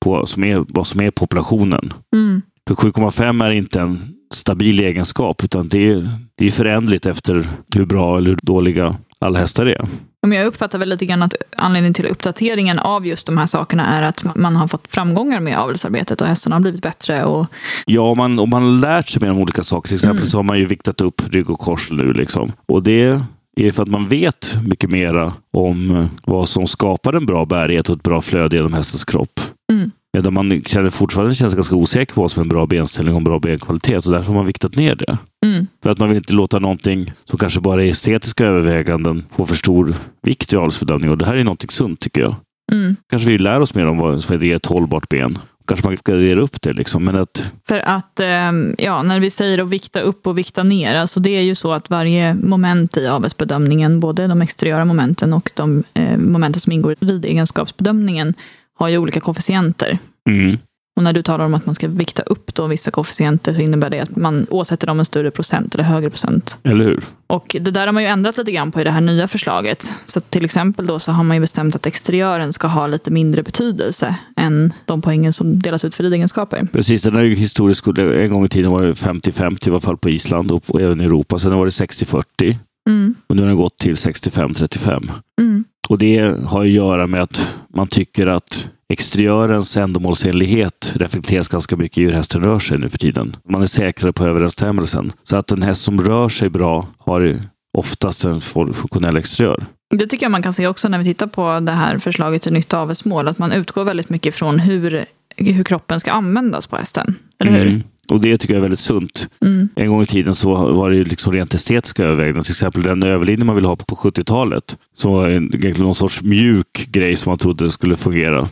[0.00, 1.92] på som är, vad som är populationen.
[2.14, 3.98] mm, För 7,5 är inte en
[4.32, 9.38] stabil egenskap, utan det är, det är förändligt efter hur bra eller hur dåliga alla
[9.38, 9.88] hästar är.
[10.26, 13.86] Men jag uppfattar väl lite grann att anledningen till uppdateringen av just de här sakerna
[13.86, 17.24] är att man har fått framgångar med avelsarbetet och hästarna har blivit bättre.
[17.24, 17.46] Och,
[17.86, 20.28] Ja, om man, om man har lärt sig mer om olika saker, till exempel Mm.
[20.28, 22.12] så har man ju viktat upp rygg och kors nu.
[22.12, 22.52] Liksom.
[22.68, 23.20] Och det
[23.60, 27.96] är för att man vet mycket mera om vad som skapar en bra bärighet och
[27.96, 29.40] ett bra flöde genom hästens kropp.
[29.72, 29.90] Mm.
[30.16, 33.18] Medan man känner fortfarande känns ganska osäker på vad som är en bra benställning och
[33.20, 34.04] en bra benkvalitet.
[34.04, 35.18] Så därför har man viktat ner det.
[35.46, 39.46] mm, För att man vill inte låta någonting som kanske bara är estetiska överväganden få
[39.46, 41.10] för stor vikt i avelsbedömning.
[41.10, 42.34] Och det här är någonting sunt tycker jag.
[42.72, 42.96] mm.
[43.10, 45.38] Kanske vi lär oss mer om vad som är ett hållbart ben.
[45.66, 46.72] Kanske man ska dela upp det.
[46.72, 47.04] Liksom.
[47.04, 50.94] Men att För att, ehm, ja, när vi säger att vikta upp och vikta ner,
[50.94, 55.50] alltså det är ju så att varje moment i avelsbedömningen, både de exteriöra momenten och
[55.56, 58.34] de eh, momenten som ingår i ridegenskapsbedömningen,
[58.78, 59.98] har ju olika koefficienter.
[60.30, 60.58] mm,
[60.96, 63.90] Och när du talar om att man ska vikta upp då vissa koefficienter så innebär
[63.90, 66.58] det att man åsätter dem en större procent eller högre procent.
[66.62, 67.04] eller hur?
[67.26, 69.90] Och det där har man ju ändrat lite grann på i det här nya förslaget.
[70.06, 73.42] Så till exempel då så har man ju bestämt att exteriören ska ha lite mindre
[73.42, 76.68] betydelse än de poängen som delas ut för ridegenskaper.
[76.72, 77.86] Precis, den är ju historisk.
[77.86, 81.04] En gång i tiden var det 50-50 i alla fall på Island och även i
[81.04, 81.38] Europa.
[81.38, 82.56] Sen var det 60-40
[82.88, 85.10] Mm, och nu har den gått till 65-35.
[85.40, 91.76] mm, Och det har att göra med att man tycker att exteriörens ändamålsenlighet reflekteras ganska
[91.76, 93.36] mycket i hur hästen rör sig nu för tiden.
[93.48, 95.12] Man är säkrare på överensstämmelsen.
[95.24, 97.40] Så att en häst som rör sig bra har
[97.78, 99.66] oftast en fun- funktionell exteriör.
[99.94, 102.52] Det tycker jag man kan se också när vi tittar på det här förslaget till
[102.52, 103.28] nytt avelsmål.
[103.28, 105.04] Att man utgår väldigt mycket från hur,
[105.36, 107.14] hur kroppen ska användas på hästen.
[107.38, 107.66] Eller hur?
[107.66, 107.82] Mm.
[108.08, 109.28] Och det tycker jag är väldigt sunt.
[109.42, 109.68] Mm.
[109.74, 112.44] En gång i tiden så var det liksom rent estetiska överväganden.
[112.44, 114.76] Till exempel den överlinje man ville ha på 70-talet.
[114.94, 118.48] Som var en, någon sorts mjuk grej som man trodde skulle fungera.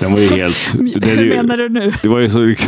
[0.00, 0.74] Den var ju helt...
[0.78, 1.92] Hur ju- menar du nu?
[2.02, 2.54] Det var ju så...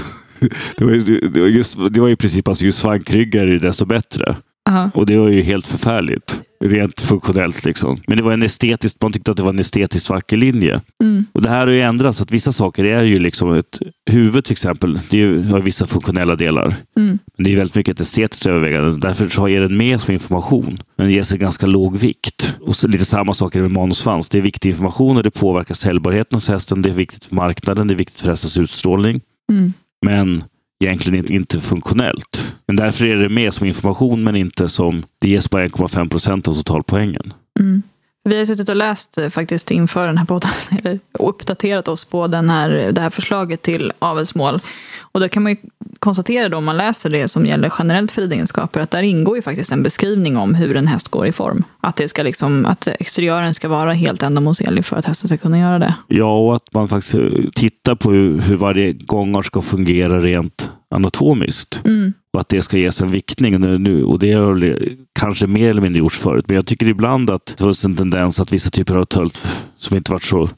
[0.77, 4.37] Det var ju, det var just, det var i princip alltså ju svankryggare desto bättre.
[4.69, 4.91] Aha.
[4.95, 6.41] Och det var ju helt förfärligt.
[6.65, 8.01] Rent funktionellt liksom.
[8.07, 10.81] Men det var en estetisk, man tyckte att det var en estetiskt vacker linje.
[11.03, 11.25] Mm.
[11.33, 12.21] Och det här har ju ändrats.
[12.21, 13.79] Att vissa saker är ju liksom ett
[14.11, 15.01] huvud till exempel.
[15.11, 16.75] Det är ju, har vissa funktionella delar.
[16.97, 17.19] Mm.
[17.37, 18.99] Men det är väldigt mycket ett estetiskt övervägande.
[18.99, 20.79] Därför så ger den med som information.
[20.97, 22.57] Men ges en ganska låg vikt.
[22.61, 24.29] Och lite samma sak är det med man och svans.
[24.29, 26.83] Det är viktig information och det påverkar säljbarheten hos hästen.
[26.83, 27.87] Det är viktigt för marknaden.
[27.87, 29.21] Det är viktigt för hästens utstrålning.
[29.53, 29.73] Mm.
[30.07, 30.43] Men
[30.85, 32.55] egentligen inte- inte funktionellt.
[32.67, 35.03] Men därför är det med som information men inte som...
[35.19, 37.33] Det ges bara 1,5 procent av totalpoängen.
[37.61, 37.83] Mm.
[38.29, 42.05] Vi har suttit och läst eh, faktiskt inför den här podden, eller, och uppdaterat oss
[42.05, 44.61] på den här, det här förslaget till avelsmål.
[45.01, 45.59] Och då kan man ju
[45.99, 49.43] konstatera då, om man läser det som gäller generellt för ridegenskaper, att där ingår ju
[49.43, 51.65] faktiskt en beskrivning om hur en häst går i form.
[51.81, 55.59] Att, det ska liksom, att exteriören ska vara helt ändamålsenlig för att hästen ska kunna
[55.59, 55.95] göra det.
[56.09, 57.23] Ja, och att man faktiskt eh,
[57.55, 61.81] tittar på hur, hur varje gångart ska fungera rent anatomiskt.
[61.85, 62.13] Mm.
[62.33, 63.61] Och att det ska ges en viktning.
[63.61, 64.79] Nu, nu, och det har
[65.19, 66.45] kanske mer eller mindre gjorts förut.
[66.49, 69.47] Men jag tycker ibland att det finns en tendens att vissa typer av tölt
[69.79, 70.49] som inte varit så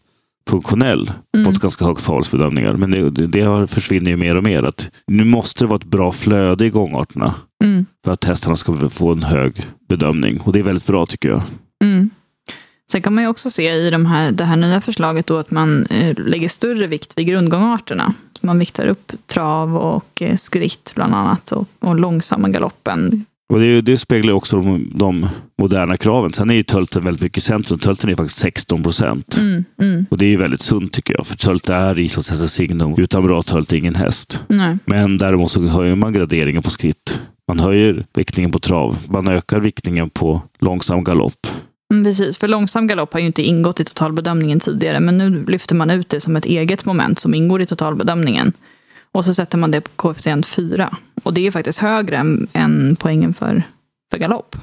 [0.50, 1.52] funktionell Mm.
[1.52, 2.72] fått ganska högt på avelsbedömningar.
[2.72, 4.62] Men det, det, det har försvinner ju mer och mer.
[4.62, 7.34] Att nu måste det vara ett bra flöde i gångarterna
[7.64, 7.86] Mm.
[8.04, 10.40] för att hästarna ska få en hög bedömning.
[10.40, 11.42] Och det är väldigt bra tycker jag.
[11.84, 12.10] Mm.
[12.90, 15.50] Sen kan man ju också se i de här, det här nya förslaget då att
[15.50, 18.14] man eh, lägger större vikt vid grundgångarterna.
[18.46, 23.24] Man viktar upp trav och eh, skritt bland annat och, och långsamma galoppen.
[23.48, 25.28] Och det, det speglar också de, de
[25.58, 26.32] moderna kraven.
[26.32, 27.78] Sen är ju tölten väldigt mycket i centrum.
[27.78, 29.36] Tölten är faktiskt 16 procent.
[29.36, 31.26] Mm, mm, Och det är ju väldigt sunt tycker jag.
[31.26, 32.94] För tölt är islandshästens signum.
[32.98, 34.40] Utan bra tölt är ingen häst.
[34.48, 34.78] nej.
[34.84, 37.20] Men däremot så höjer man graderingen på skritt.
[37.48, 38.98] Man höjer viktningen på trav.
[39.08, 41.46] Man ökar viktningen på långsam galopp.
[41.92, 45.74] Mm, precis, för långsam galopp har ju inte ingått i totalbedömningen tidigare, men nu lyfter
[45.74, 48.52] man ut det som ett eget moment som ingår i totalbedömningen.
[49.12, 50.96] Och så sätter man det på koefficient 4.
[51.22, 53.62] Och det är faktiskt högre än, än poängen för,
[54.10, 54.56] för galopp.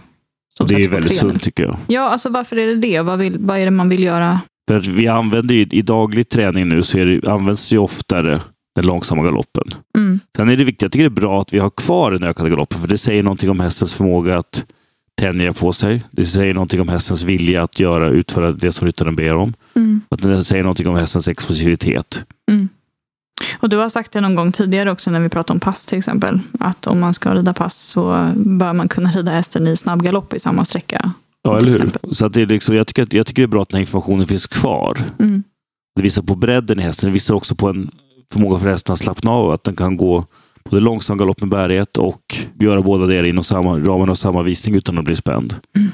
[0.67, 1.77] det är väldigt sunt tycker jag.
[1.87, 3.01] Ja, alltså varför är det det?
[3.01, 4.39] Vad, vill, vad är det man vill göra?
[4.67, 8.41] För att vi använder ju, i daglig träning nu så det, används ju oftare
[8.75, 9.73] den långsamma galoppen.
[9.97, 12.23] Mm, Sen är det viktigt, jag tycker det är bra att vi har kvar den
[12.23, 14.65] ökade galoppen, för det säger någonting om hästens förmåga att
[15.19, 16.03] tänja på sig.
[16.11, 19.53] Det säger någonting om hästens vilja att göra, utföra det som ryttaren ber om.
[19.75, 22.25] mm, Att det säger någonting om hästens explosivitet.
[22.51, 22.69] mm.
[23.59, 25.97] Och du har sagt det någon gång tidigare också när vi pratade om pass till
[25.97, 26.39] exempel.
[26.59, 30.33] Att om man ska rida pass så bör man kunna rida hästen i snabb galopp
[30.33, 31.11] i samma sträcka.
[31.43, 32.13] Ja, eller hur?
[32.13, 33.75] Så att det är liksom, jag, tycker, att- jag tycker det är bra att den
[33.77, 34.97] här informationen finns kvar.
[35.19, 35.43] Mm,
[35.95, 37.09] Det visar på bredden i hästen.
[37.09, 37.91] Det visar också på en
[38.33, 39.51] förmåga för hästen att slappna av.
[39.51, 40.25] Att den kan gå
[40.63, 44.75] både långsam galopp med bärighet och göra båda delar inom samma, ramen av samma visning
[44.75, 45.55] utan att bli spänd.
[45.77, 45.91] Mm.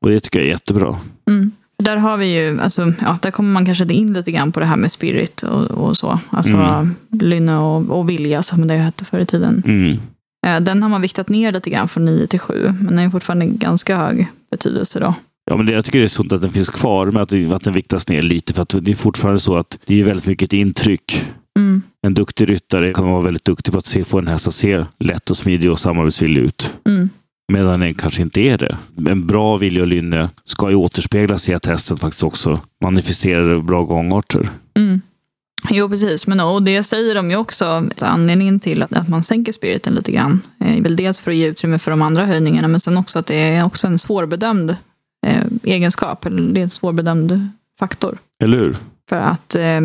[0.00, 0.98] Och det tycker jag är jättebra.
[1.28, 1.50] mm.
[1.78, 4.66] Där har vi ju, alltså, ja, där kommer man kanske in lite grann på det
[4.66, 6.20] här med spirit och, och så.
[6.30, 6.94] Alltså Mm.
[7.10, 9.62] lynne och, och vilja som det hette förr i tiden.
[9.66, 9.98] Mm.
[10.46, 12.72] Eh, Den har man viktat ner lite grann från 9 till 7.
[12.78, 15.14] Men den är fortfarande ganska hög betydelse då.
[15.50, 17.64] Ja, men det, jag tycker det är sunt att den finns kvar, men att, att
[17.64, 18.52] den viktas ner lite.
[18.54, 21.26] För att det är fortfarande så att det är väldigt mycket ett intryck.
[22.04, 24.84] En duktig ryttare kan vara väldigt duktig på att se, få en häst att se
[24.98, 26.70] lätt och smidig och samarbetsvillig ut.
[26.86, 27.08] mm,
[27.52, 28.78] Medan den kanske inte är det.
[29.10, 33.82] En bra vilja och lynne ska ju återspeglas i att hästen faktiskt också manifesterar bra
[33.84, 34.50] gångarter.
[34.74, 35.00] mm.
[35.70, 36.26] Jo, precis.
[36.26, 37.88] Men, och det säger de ju också.
[38.00, 41.46] Anledningen till att, att man sänker spiriten lite grann är väl dels för att ge
[41.46, 44.76] utrymme för de andra höjningarna, men sen också att det är också en svårbedömd
[45.26, 46.26] eh, egenskap.
[46.26, 48.18] Eller det är en svårbedömd faktor.
[48.42, 48.76] Eller hur?
[49.08, 49.80] För att eh,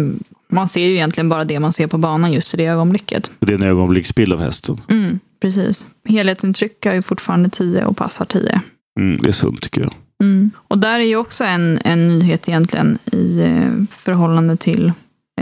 [0.52, 3.32] man ser ju egentligen bara det man ser på banan just i det ögonblicket.
[3.40, 4.82] Det är en ögonblicksbild av hästen.
[4.90, 5.86] Mm, precis.
[6.10, 8.62] Helhetsintryck har ju fortfarande 10 och passar 10.
[9.00, 9.94] Mm, det är sunt tycker jag.
[10.24, 10.52] Mm.
[10.68, 14.92] Och där är ju också en, en nyhet egentligen i eh, förhållande till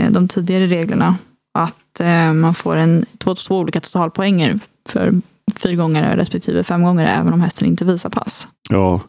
[0.00, 1.16] eh, de tidigare reglerna.
[1.58, 5.14] Att eh, man får en, två, två olika totalpoänger för
[5.62, 8.48] fyrgångare respektive femgångare även om hästen inte visar pass.
[8.68, 9.00] Ja,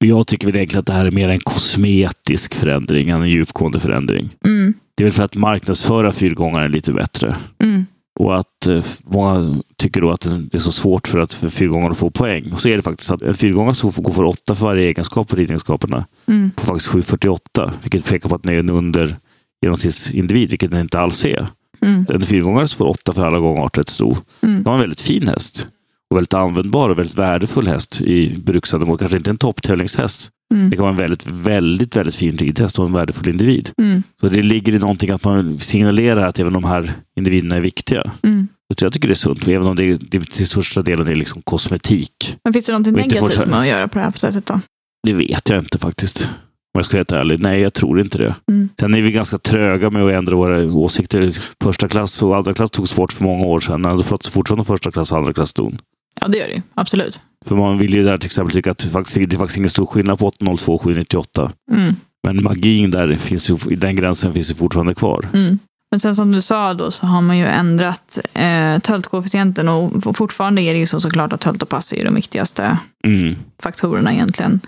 [0.00, 3.28] och jag tycker väl egentligen att det här är mer en kosmetisk förändring än en
[3.28, 4.36] djupgående förändring.
[4.44, 4.74] Mm.
[4.96, 7.36] Det är väl för att marknadsföra fyrgångaren lite bättre.
[7.58, 7.86] Mm.
[8.20, 11.92] Och att eh, många tycker då att det är så svårt för att för fyrgångaren
[11.92, 12.52] att få poäng.
[12.52, 14.86] Och så är det faktiskt att en fyrgångare som får gå för åtta för varje
[14.88, 16.50] egenskap på ridningsskaperna Mm.
[16.56, 17.70] får faktiskt 7,48.
[17.82, 19.16] Vilket pekar på att den är en under
[19.62, 21.46] genomsnittsindivid, vilket den inte alls är.
[21.80, 22.06] Mm.
[22.08, 24.16] En fyrgångare som får åtta för alla gångarter ett sto.
[24.42, 24.56] Mm.
[24.58, 25.66] Det var en väldigt fin häst.
[26.10, 28.98] Och väldigt användbar och väldigt värdefull häst i bruksändamål.
[28.98, 30.30] Kanske inte en topptävlingshäst.
[30.54, 30.70] Mm.
[30.70, 33.70] Det kan vara en väldigt, väldigt, väldigt fin ridhäst och en värdefull individ.
[33.82, 34.02] Mm.
[34.20, 38.12] Så det ligger i någonting att man signalerar att även de här individerna är viktiga.
[38.22, 38.48] Mm.
[38.78, 41.42] Så jag tycker det är sunt, även om det, det till största delen är liksom
[41.42, 42.36] kosmetik.
[42.44, 43.50] Men finns det någonting negativt fortsätta.
[43.50, 44.60] med att göra på det här sättet då?
[45.06, 46.28] Det vet jag inte faktiskt.
[46.74, 47.40] Om jag ska vara helt ärlig.
[47.40, 48.34] Nej, jag tror inte det.
[48.48, 48.68] Mm.
[48.80, 51.30] Sen är vi ganska tröga med att ändra våra åsikter.
[51.62, 53.82] Första klass och andra klass togs bort för många år sedan.
[53.82, 55.78] Pratas fortfarande första klass och andra klass ston.
[56.20, 56.62] Ja, det gör det.
[56.74, 57.20] Absolut.
[57.46, 59.70] För man vill ju där till exempel tycka att det faktiskt, det är faktiskt ingen
[59.70, 61.52] stor skillnad på 802 och 798.
[61.72, 61.96] Mm.
[62.26, 65.28] Men magin där finns ju, i den gränsen finns ju fortfarande kvar.
[65.34, 65.58] Mm.
[65.90, 70.62] Men sen som du sa då så har man ju ändrat eh, töltkoefficienten och fortfarande
[70.62, 73.36] är det ju så såklart att tölt och pass är de viktigaste Mm.
[73.62, 74.60] faktorerna egentligen.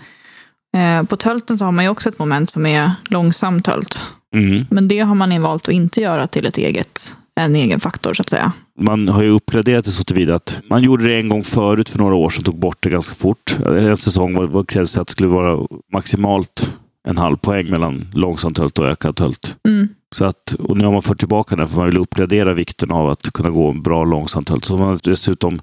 [0.77, 4.03] Eh, på tölten så har man ju också ett moment som är långsam tölt.
[4.35, 4.65] Mm.
[4.69, 8.13] Men det har man ju valt att inte göra till ett eget, en egen faktor
[8.13, 8.51] så att säga.
[8.79, 11.97] Man har ju uppgraderat det så tillvida att man gjorde det en gång förut för
[11.97, 13.57] några år sedan, tog bort det ganska fort.
[13.65, 16.73] En säsong var, var krävdes det att det skulle vara maximalt
[17.07, 19.57] en halv poäng mellan långsam tölt och ökad tölt.
[19.67, 19.87] Mm.
[20.15, 23.09] Så att, och nu har man fört tillbaka den för man vill uppgradera vikten av
[23.09, 24.65] att kunna gå en bra långsam tölt.
[24.65, 25.59] Så man har dessutom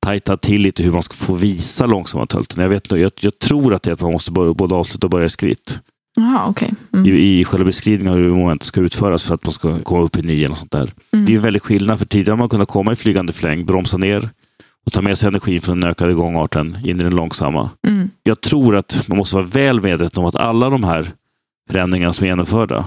[0.00, 2.62] tajtat till lite hur man ska få visa långsamma tölten.
[2.62, 5.10] Jag, vet, jag, jag tror att det är att man måste börja, både avsluta och
[5.10, 5.80] börja i skritt.
[6.18, 6.74] Jaha, okej.
[6.92, 7.06] Mm.
[7.06, 10.18] i, i själva beskrivningen av hur momentet ska utföras för att man ska komma upp
[10.18, 10.92] i nio eller sånt där.
[11.12, 11.26] Mm.
[11.26, 13.96] Det är en väldig skillnad, för tidigare har man kunnat komma i flygande fläng, bromsa
[13.96, 14.30] ner
[14.86, 17.70] och ta med sig energin från den ökade gångarten in i den långsamma.
[17.86, 18.10] Mm.
[18.22, 21.10] Jag tror att man måste vara väl medveten om att alla de här
[21.70, 22.84] förändringarna som är genomförda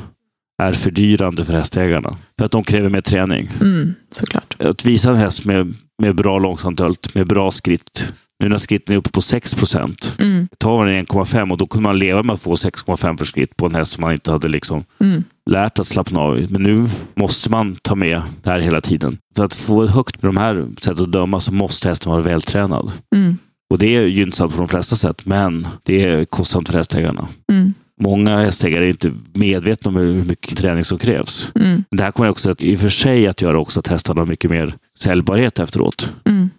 [0.64, 2.18] är fördyrande för hästägarna.
[2.38, 3.52] För att de kräver mer träning.
[3.62, 3.94] Mm.
[4.12, 4.56] Såklart.
[4.60, 8.14] Att visa en häst med, med bra långsamtölt, med bra skritt.
[8.42, 10.48] Nu när skritten är uppe på 6 procent, Mm.
[10.58, 13.66] tar man 1,5 och då kunde man leva med att få 6,5 för skritt på
[13.66, 15.24] en häst som man inte hade liksom Mm.
[15.50, 16.48] lärt att slappna av i.
[16.50, 19.18] Men nu måste man ta med det här hela tiden.
[19.36, 22.92] För att få högt med de här sätten att döma så måste hästen vara vältränad.
[23.16, 23.38] Mm.
[23.70, 27.28] Och det är gynnsamt på de flesta sätt, men det är kostsamt för hästägarna.
[27.52, 27.74] Mm.
[28.02, 31.52] Många hästägare är inte medvetna om hur mycket träning som krävs.
[31.56, 31.84] Mm.
[31.92, 34.26] Det här kommer också att, i och för sig att göra också att hästarna har
[34.26, 36.10] mycket mer säljbarhet efteråt.
[36.26, 36.50] Mm.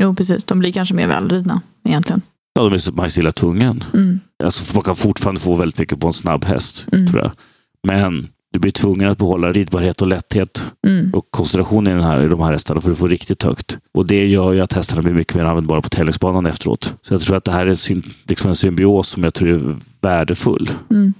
[0.00, 0.44] Jo, precis.
[0.44, 2.22] De blir kanske mer välridna egentligen.
[2.54, 3.84] Ja, de är man är så illa tvungen.
[3.94, 4.20] Mm.
[4.44, 7.06] Alltså, man kan fortfarande få väldigt mycket på en snabb häst, Mm.
[7.06, 7.30] tror jag.
[7.88, 11.10] Men du blir tvungen att behålla ridbarhet och lätthet Mm.
[11.14, 13.78] och koncentrationen i, den här, i de här hästarna för att få riktigt högt.
[13.94, 16.94] Och det gör ju att hästarna blir mycket mer användbara på tävlingsbanan efteråt.
[17.02, 20.70] Så jag tror att det här är liksom en symbios som jag tror är värdefull.
[20.90, 21.14] Mm.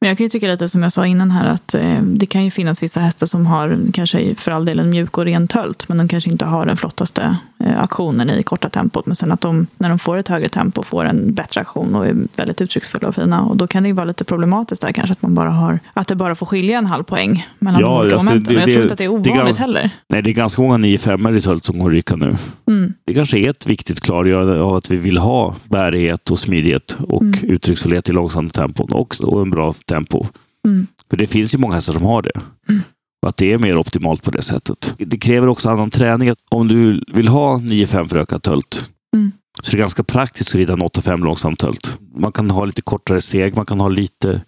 [0.00, 2.44] Men jag kan ju tycka lite som jag sa innan här att eh, det kan
[2.44, 5.88] ju finnas vissa hästar som har kanske för all del en mjuk och ren tölt
[5.88, 9.06] men de kanske inte har den flottaste eh, aktionen i korta tempot.
[9.06, 12.06] Men sen att de när de får ett högre tempo får en bättre aktion och
[12.06, 13.42] är väldigt uttrycksfulla och fina.
[13.42, 16.08] Och då kan det ju vara lite problematiskt där kanske att man bara har att
[16.08, 18.54] det bara får skilja en halv poäng mellan Ja, de olika alltså, momenten.
[18.54, 19.90] det- och jag det- tror inte att det är det är ovanligt gans- heller.
[20.08, 22.36] Nej, det är ganska många 9 5 i tölt som går rycka nu.
[22.68, 22.92] Mm.
[23.06, 27.22] Det kanske är ett viktigt klargörande av att vi vill ha bärighet och smidighet och
[27.22, 27.34] Mm.
[27.42, 30.26] uttrycksfullhet i långsamt tempo och, och en bra tempo.
[30.66, 30.86] Mm.
[31.10, 32.40] För det finns ju många hästar som har det.
[32.68, 32.82] Mm.
[33.26, 34.94] Att det är mer optimalt på det sättet.
[34.98, 36.34] Det kräver också annan träning.
[36.50, 39.32] Om du vill ha 9-5 för ökad tölt Mm.
[39.62, 41.98] så är det ganska praktiskt att rida en 8-5 långsam tölt.
[42.14, 44.42] Man kan ha lite kortare steg, man kan ha lite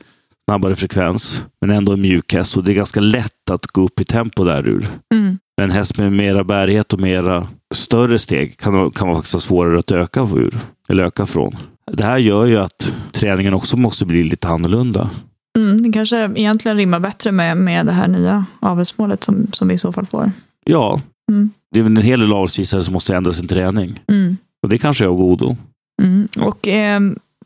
[0.50, 2.56] snabbare frekvens, men ändå en mjuk häst.
[2.56, 4.88] Och det är ganska lätt att gå upp i tempo där ur.
[5.14, 5.38] Mm.
[5.62, 9.78] En häst med mera bärighet och mera större steg kan, kan vara faktiskt vara svårare
[9.78, 11.56] att öka ur, eller öka från.
[11.92, 15.10] Det här gör ju att träningen också måste bli lite annorlunda.
[15.58, 15.82] Mm.
[15.82, 19.78] Det kanske egentligen rimmar bättre med, med det här nya avelsmålet som, som vi i
[19.78, 20.32] så fall får.
[20.64, 21.50] Ja, Mm.
[21.70, 24.00] det är en hel del avelsvisare som måste ändra sin träning.
[24.08, 24.36] Mm.
[24.62, 25.56] Och det kanske är av godo.
[26.02, 26.28] Mm.
[26.40, 27.00] Och eh,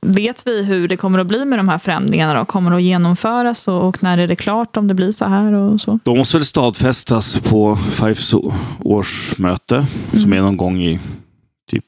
[0.07, 2.35] vet vi hur det kommer att bli med de här förändringarna?
[2.39, 2.45] Då?
[2.45, 5.53] Kommer det att genomföras och, och när är det klart om det blir så här
[5.53, 5.99] och så?
[6.05, 8.35] De måste väl stadfästas på Fifes
[8.81, 9.87] årsmöte
[10.21, 11.01] som är någon gång i
[11.71, 11.85] typ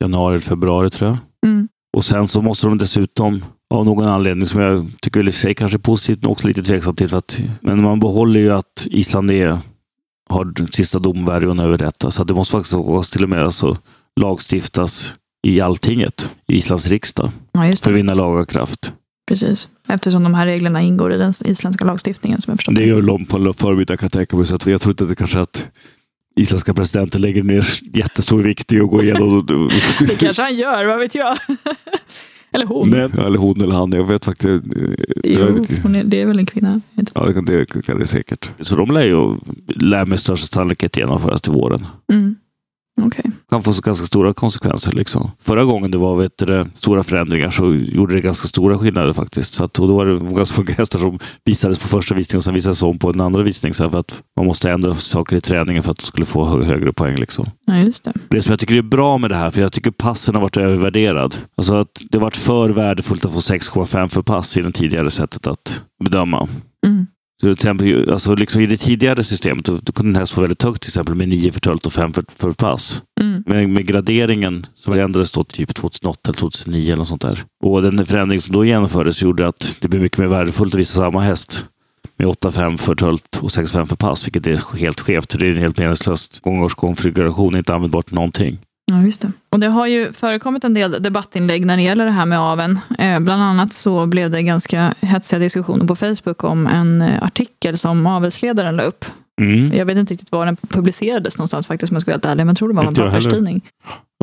[0.00, 1.18] januari eller februari tror jag.
[1.50, 1.68] Mm.
[1.96, 5.76] Och sen så måste de dessutom av någon anledning som jag tycker i sig kanske
[5.76, 7.08] är positivt men också lite tveksamt till.
[7.08, 9.60] För att, men man behåller ju att Island är,
[10.28, 12.10] har sista domvärjon över detta.
[12.10, 13.78] Så det måste faktiskt till och med alltså
[14.20, 15.14] lagstiftas
[15.46, 18.92] i alltinget, i Islands riksdag, Ja, för att vinna laga kraft.
[19.28, 19.68] Precis.
[19.88, 23.26] Eftersom de här reglerna ingår i den isländska lagstiftningen som jag förstått Det gör de
[23.26, 24.46] på förmiddag kan jag tänka mig.
[24.46, 25.68] Så jag tror inte att det kanske att
[26.36, 29.46] isländska presidenten lägger ner jättestor vikt i att gå igenom.
[30.00, 31.36] Det kanske han gör, vad vet jag?
[32.56, 32.88] Eller hon.
[32.90, 33.92] Nej, eller hon eller han.
[33.92, 34.64] Jag vet faktiskt.
[35.24, 36.80] Jo, hon är, det är väl en kvinna?
[37.14, 38.50] Ja, det kan det, kan det säkert.
[38.60, 41.86] Så de lär ju lär med största sannolikhet genomföras till våren.
[42.12, 42.36] Mm.
[43.00, 43.24] Okej.
[43.50, 44.92] kan få så ganska stora konsekvenser.
[44.92, 45.30] Liksom.
[45.42, 49.54] Förra gången det var vet du, stora förändringar så gjorde det ganska stora skillnader faktiskt.
[49.54, 52.44] Så att, och då var det ganska många hästar som visades på första visningen och
[52.44, 53.74] sen visades om på en andra visning.
[53.74, 56.64] Så för att man måste ändra saker i träningen för att de skulle få hö-
[56.64, 57.16] högre poäng.
[57.16, 57.46] Liksom.
[57.66, 58.12] Ja, just det.
[58.28, 60.56] Det som jag tycker är bra med det här, för jag tycker passen har varit
[60.56, 61.36] övervärderad.
[61.56, 65.10] Alltså att det har varit för värdefullt att få 6,5 för pass i det tidigare
[65.10, 66.48] sättet att bedöma.
[67.40, 70.40] Så till exempel, alltså liksom I det tidigare systemet då, då kunde en häst få
[70.40, 73.02] väldigt högt, till exempel med 9 för tölt och 5 för, för pass.
[73.20, 73.42] Mm.
[73.46, 77.44] Men med graderingen som ändrades då typ 2008 eller 2009 eller något sånt där.
[77.64, 81.00] Och den förändring som då genomfördes gjorde att det blev mycket mer värdefullt att visa
[81.00, 81.66] samma häst
[82.18, 85.38] med 8-5 för tölt och 6-5 för pass, vilket är helt skevt.
[85.38, 88.58] Det är en helt meningslöst gångårskonfiguration, inte användbart någonting.
[88.92, 89.32] Ja, just det.
[89.50, 92.78] Och det har ju förekommit en del debattinlägg när det gäller det här med aven.
[92.98, 97.78] Eh, bland annat så blev det ganska hetsiga diskussioner på Facebook om en eh, artikel
[97.78, 99.04] som avelsledaren la upp.
[99.40, 99.72] Mm.
[99.76, 102.36] Jag vet inte riktigt var den publicerades någonstans faktiskt, om jag ska vara helt ärlig,
[102.36, 103.62] men jag tror det var en jag papperstidning.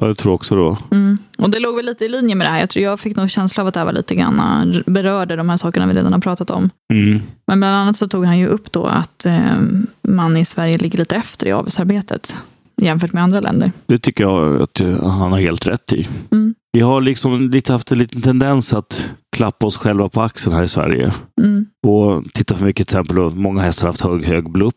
[0.02, 0.78] Ja, det tror jag också då.
[0.92, 1.18] Mm.
[1.38, 2.60] Och det låg väl lite i linje med det här.
[2.60, 4.40] Jag, tror jag fick nog känsla av att det här var lite grann
[4.74, 6.70] eh, berörde de här sakerna vi redan har pratat om.
[6.94, 7.22] Mm.
[7.48, 9.58] Men bland annat så tog han ju upp då att eh,
[10.02, 12.36] man i Sverige ligger lite efter i avelsarbetet
[12.84, 13.72] jämfört med andra länder.
[13.86, 16.08] Det tycker jag att han har helt rätt i.
[16.32, 16.54] Mm.
[16.72, 20.64] Vi har liksom lite haft en liten tendens att klappa oss själva på axeln här
[20.64, 21.14] i Sverige.
[21.42, 21.66] Mm.
[21.88, 24.76] Och titta för mycket till exempel, då, många hästar har haft hög, hög blupp.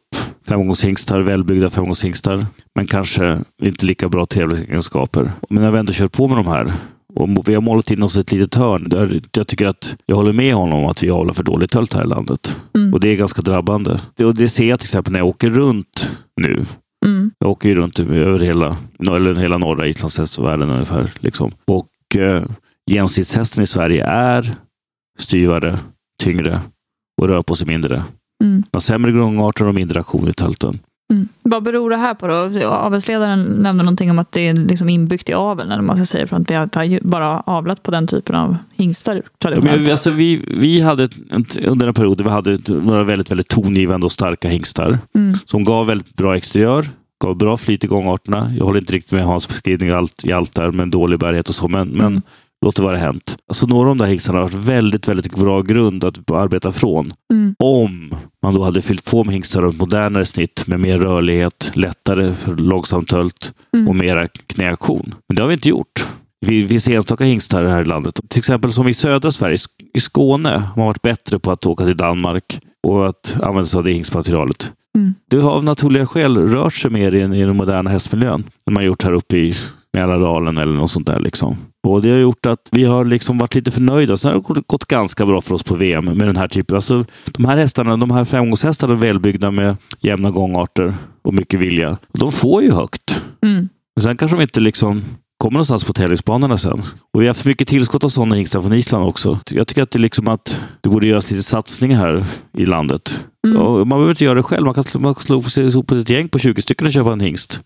[0.49, 2.47] Femgångshingstar, välbyggda femgångshingstar.
[2.75, 5.33] Men kanske inte lika bra tävlingsegenskaper.
[5.51, 6.73] Men när vi ändå kör på med de här
[7.15, 8.89] Och vi har målat in oss ett litet hörn.
[8.89, 11.95] Där jag tycker att jag håller med honom om att vi avlar för dåligt tölt
[11.95, 12.57] här i landet.
[12.75, 12.95] Mm.
[12.95, 14.01] Och det är ganska drabbande.
[14.17, 16.65] Det, och det ser jag till exempel när jag åker runt nu.
[17.07, 17.31] Mm.
[17.39, 21.13] Jag åker ju runt över hela, eller hela norra islandshästvärlden ungefär.
[21.19, 21.53] Liksom.
[21.65, 22.45] Och eh,
[22.87, 24.55] genomsnittshästen i Sverige är
[25.19, 25.79] styvare,
[26.23, 26.61] tyngre
[27.23, 28.05] och rör på sig mindre.
[28.45, 28.61] Mm.
[28.61, 30.79] De har sämre gångarter och mindre aktion i tälten.
[31.13, 31.29] Mm.
[31.43, 32.67] Vad beror det här på då?
[32.69, 36.27] Avelsledaren nämnde någonting om att det är liksom inbyggt i aveln, eller man ska säga,
[36.27, 39.81] för att vi har bara avlat på den typen av hingstar traditionellt.
[39.83, 41.09] men, alltså, vi, vi hade
[41.63, 45.39] under en period vi hade några väldigt, väldigt tongivande och starka hingstar Mm.
[45.47, 46.89] som gav väldigt bra exteriör,
[47.25, 48.53] gav bra flyt i gångarterna.
[48.59, 51.55] Jag håller inte riktigt med Hans beskrivning allt, i allt där med dålig bärighet och
[51.55, 52.15] så, men, men Mm.
[52.15, 52.23] låt
[52.75, 53.37] det vara hänt.
[53.49, 57.13] Alltså, några av de där hingstarna har varit väldigt, väldigt bra grund att arbeta från.
[57.33, 57.55] Mm.
[57.59, 61.71] Om man då hade fyllt på med hingstar av ett modernare snitt med mer rörlighet,
[61.75, 63.89] lättare för långsamt tölt Mm.
[63.89, 65.15] och mera knäaktion.
[65.29, 66.07] Men det har vi inte gjort.
[66.47, 68.21] Vi finns enstaka hingstar här i landet.
[68.29, 69.57] Till exempel som i södra Sverige,
[69.95, 73.79] i Skåne, har man varit bättre på att åka till Danmark och att använda sig
[73.79, 74.73] av det hingstmaterialet.
[74.99, 75.15] Mm.
[75.31, 78.85] Det har av naturliga skäl rört sig mer i, i den moderna hästmiljön än man
[78.85, 79.55] gjort här uppe i
[79.97, 81.21] Mälardalen eller något sånt där.
[81.21, 81.57] Liksom.
[81.87, 84.17] Och Det har gjort att vi har liksom varit lite förnöjda.
[84.17, 86.75] Sen har det gått- gått ganska bra för oss på VM med den här typen.
[86.77, 91.99] Alltså, de här hästarna, de här framgångshästarna är välbyggda med jämna gångarter och mycket vilja.
[92.13, 93.23] De får ju högt.
[93.43, 93.69] Mm.
[93.97, 95.03] Men sen kanske de inte liksom
[95.39, 96.83] kommer någonstans på tävlingsbanorna sen.
[97.15, 99.39] Och vi har haft mycket tillskott av sådana hingstar från Island också.
[99.51, 102.25] Jag tycker att det, liksom att det borde göras lite satsningar här
[102.59, 103.25] i landet.
[103.47, 103.59] Mm.
[103.79, 104.65] Man behöver inte göra det själv.
[104.65, 107.21] Man kan, slå- man kan slå ihop ett gäng på 20 stycken och köpa en
[107.21, 107.61] hingst.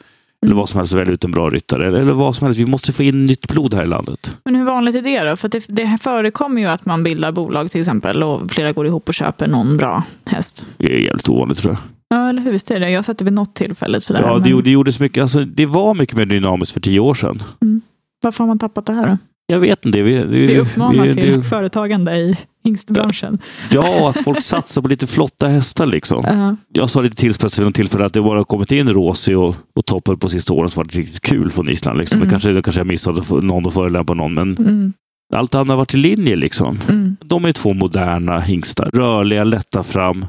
[0.47, 1.87] Eller vad som helst, välja ut en bra ryttare.
[1.87, 2.61] Eller, eller vad som helst.
[2.61, 4.37] Vi måste få in nytt blod här i landet.
[4.45, 5.37] Men hur vanligt är det då?
[5.37, 9.09] För det, det förekommer ju att man bildar bolag till exempel och flera går ihop
[9.09, 10.67] och köper någon bra häst.
[10.77, 11.81] Det är jävligt ovanligt tror jag.
[12.09, 12.53] Ja, eller hur?
[12.53, 12.91] Visst är det?
[12.91, 14.01] Jag har sett det vid något tillfälle.
[14.01, 14.21] Sådär.
[14.21, 17.15] Ja, det, men det, gjordes mycket, alltså, det var mycket mer dynamiskt för tio år
[17.15, 17.43] sedan.
[18.23, 19.19] Varför har man tappat det här då?
[19.51, 20.03] Jag vet inte.
[20.03, 23.39] Vi, vi, Vi uppmanar vi- till det- företagande i hingstbranschen.
[23.71, 26.25] Ja, att folk satsar på lite flotta hästar liksom.
[26.27, 26.57] Ja.
[26.81, 29.87] Jag sa lite tillspetsat vid något tillfälle att det bara kommit in Rosi och, och
[29.87, 31.99] Topper på sista åren som varit riktigt kul från Island.
[31.99, 32.17] Liksom.
[32.17, 32.29] Mm.
[32.29, 34.93] Det, kanske, det kanske jag missade någon att förolämpa någon, men Mm.
[35.35, 36.37] allt annat har varit i linje.
[36.37, 36.79] Liksom.
[36.89, 37.17] Mm.
[37.25, 38.91] De är två moderna hingstar.
[38.95, 40.27] Rörliga, lätta fram,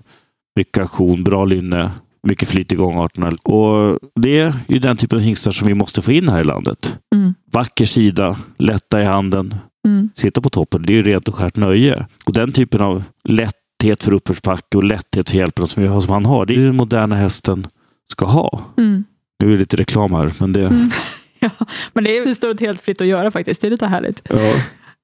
[0.56, 1.92] mycket aktion, bra lynne,
[2.28, 3.28] mycket flyt i gångarterna.
[3.44, 6.44] Och det är ju den typen av hingstar som vi måste få in här i
[6.44, 6.98] landet.
[7.16, 7.34] Mm.
[7.52, 9.56] Vacker sida, lätta i handen,
[9.88, 10.10] Mm.
[10.14, 10.82] sitta på toppen.
[10.84, 12.06] Det är ju rent och skärt nöje.
[12.26, 16.26] Och den typen av lätthet för uppförsbacke och lätthet för hjälpen som, vi som han
[16.26, 17.68] har, det är den moderna hästen
[18.12, 18.62] ska ha.
[18.78, 19.04] Mm.
[19.40, 20.90] Nu är det lite reklam här, men det, Mm.
[21.40, 21.50] Ja,
[21.94, 23.62] men det är- står helt fritt att göra faktiskt.
[23.62, 24.22] Det är lite härligt.
[24.30, 24.54] ja.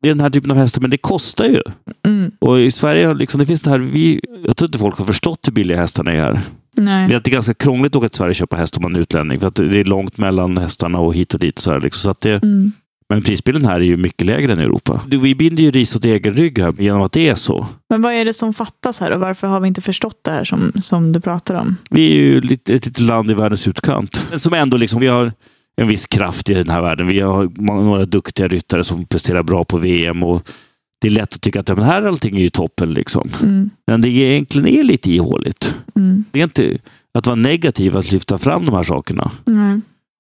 [0.02, 1.62] Det är den här typen av hästar, men det kostar ju.
[2.06, 2.32] Mm.
[2.40, 5.40] Och i Sverige, liksom, det finns det här, vi, jag tror inte folk har förstått
[5.48, 6.42] hur billiga hästarna är här.
[6.78, 7.08] Nej.
[7.08, 9.40] Det är ganska krångligt att åka till Sverige och köpa häst om man är utlänning,
[9.40, 11.60] för att det är långt mellan hästarna och hit och dit.
[11.60, 12.00] Så här, liksom.
[12.02, 12.72] så att det, Mm.
[13.10, 15.02] men prisbilden här är ju mycket lägre än i Europa.
[15.08, 17.68] Du, Vi binder ju ris åt egen rygg här genom att det är så.
[17.90, 20.44] Men vad är det som fattas här och varför har vi inte förstått det här
[20.44, 21.76] som, som du pratar om?
[21.90, 24.28] Vi är ju lite, ett litet land i världens utkant.
[24.30, 25.34] Men som ändå liksom, vi har
[25.82, 27.08] en viss kraft i den här världen.
[27.08, 27.50] Vi har
[27.84, 30.24] några duktiga ryttare som presterar bra på VM.
[30.24, 30.50] och
[31.02, 32.94] Det är lätt att tycka att men här allting är ju toppen.
[32.94, 33.30] Liksom.
[33.44, 33.70] Mm.
[33.88, 35.76] Men det egentligen är lite ihåligt.
[35.96, 36.24] Mm.
[36.32, 36.78] Det är inte
[37.14, 39.32] att vara negativ att lyfta fram de här sakerna.
[39.46, 39.80] Nej.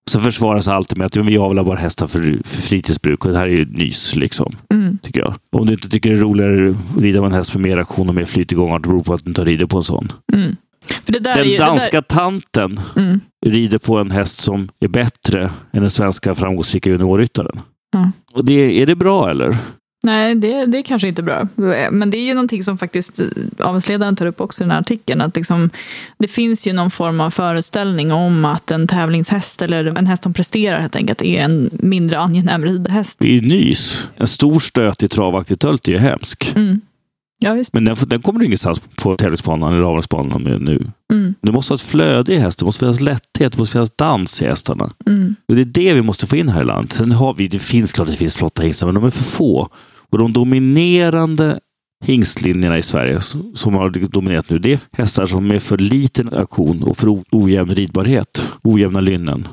[0.09, 3.45] Så försvaras alltid med att vi avlar bara hästar för, för fritidsbruk och det här
[3.47, 4.15] är ju nys.
[4.15, 4.97] Liksom, Mm.
[4.97, 5.35] tycker jag.
[5.51, 8.09] Om du inte tycker det är roligare att rida med en häst med mer aktion
[8.09, 9.83] och mer flyt i gångar, det beror på att du inte har ridit på en
[9.83, 10.11] sån.
[10.33, 10.55] Mm.
[11.05, 13.19] Den ju, danska tanten mm.
[13.45, 17.59] rider på en häst som är bättre än den svenska framgångsrika juniorryttaren.
[17.91, 18.11] Ja.
[18.33, 19.57] Och det, är det bra eller?
[20.03, 21.47] Nej, det, det är kanske inte bra.
[21.91, 23.27] Men det är ju någonting som faktiskt eh,
[23.59, 25.21] avelsledaren tar upp också i den här artikeln.
[25.21, 25.69] Att liksom,
[26.17, 30.33] det finns ju någon form av föreställning om att en tävlingshäst eller en häst som
[30.33, 33.19] presterar helt enkelt är en mindre angenäm ridhäst.
[33.19, 34.07] Det är ju nys.
[34.15, 36.53] En stor stöt i travaktigt tölt är ju hemsk.
[36.55, 36.81] Mm.
[37.39, 37.73] Ja, visst.
[37.73, 40.91] Men den, den kommer ingenstans på tävlingsbanan eller avelsbanan med nu.
[41.13, 41.33] Mm.
[41.41, 44.41] Det måste vara ett flöde i hästen, det måste finnas lätthet, det måste finnas dans
[44.41, 44.91] i hästarna.
[45.05, 45.35] Mm.
[45.47, 46.93] Och det är det vi måste få in här i landet.
[46.93, 49.69] Sen har vi, det finns klart det finns flotta hingstar, men de är för få.
[50.09, 51.59] Och de dominerande
[52.05, 53.19] hingstlinjerna i Sverige
[53.53, 57.75] som har dominerat nu, det är hästar som är för liten aktion och för ojämn
[57.75, 58.51] ridbarhet.
[58.63, 59.47] Ojämna lynnen.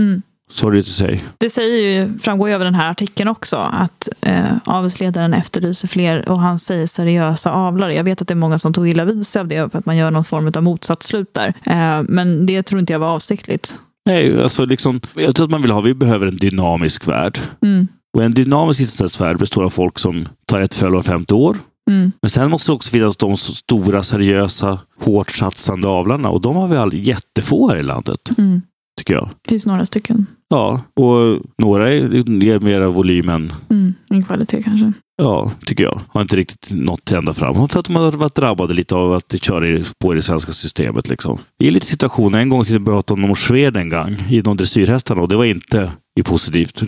[0.00, 0.22] Mm.
[0.50, 1.20] Sorry to say.
[1.38, 6.28] Det säger ju, framgår ju av den här artikeln också att eh, avelsledaren efterlyser fler
[6.28, 7.94] och han säger seriösa avlare.
[7.94, 9.86] Jag vet att det är många som tog illa vid sig av det för att
[9.86, 11.54] man gör någon form av motsatsslut där.
[11.64, 13.78] Eh, men det tror inte jag var avsiktligt.
[14.06, 17.38] Nej, alltså liksom, jag tror att man vill ha, vi behöver en dynamisk värld.
[17.62, 17.88] Mm.
[18.16, 21.56] Och en dynamisk insatsvärld består av folk som tar ett föl var femte år.
[21.90, 22.12] Mm.
[22.22, 26.30] Men sen måste det också finnas de stora, seriösa, hårt satsande avlarna.
[26.30, 28.62] Och de har vi all, jättefå här i landet, Mm.
[28.98, 29.30] tycker jag.
[29.42, 30.26] Det finns några stycken.
[30.50, 33.94] Ja, och några ger mera volym än Mm.
[34.10, 34.92] En kvalitet kanske.
[35.22, 36.00] Ja, tycker jag.
[36.08, 37.68] Har inte riktigt nått ända fram.
[37.68, 40.52] För att de har varit drabbade lite av att köra i- på i det svenska
[40.52, 41.08] systemet.
[41.08, 41.38] Liksom.
[41.64, 42.38] Är lite situationer.
[42.38, 45.44] En gång till jag pratade om Sved en gång i de dressyrhästarna och det var
[45.44, 46.82] inte i positivt.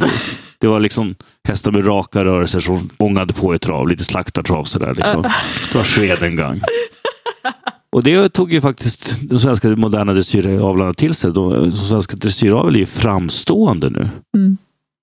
[0.60, 1.14] Det var liksom
[1.48, 3.88] hästar med raka rörelser som ångade på i trav.
[3.88, 4.94] Lite slaktartrav sådär.
[4.94, 5.22] Liksom.
[5.72, 6.60] Det var Sved en gång.
[7.93, 11.32] Och det tog ju faktiskt de svenska moderna dressyravlarna till sig.
[11.32, 14.09] De, svenska dressyravel är ju framstående nu.
[14.36, 14.57] Mm.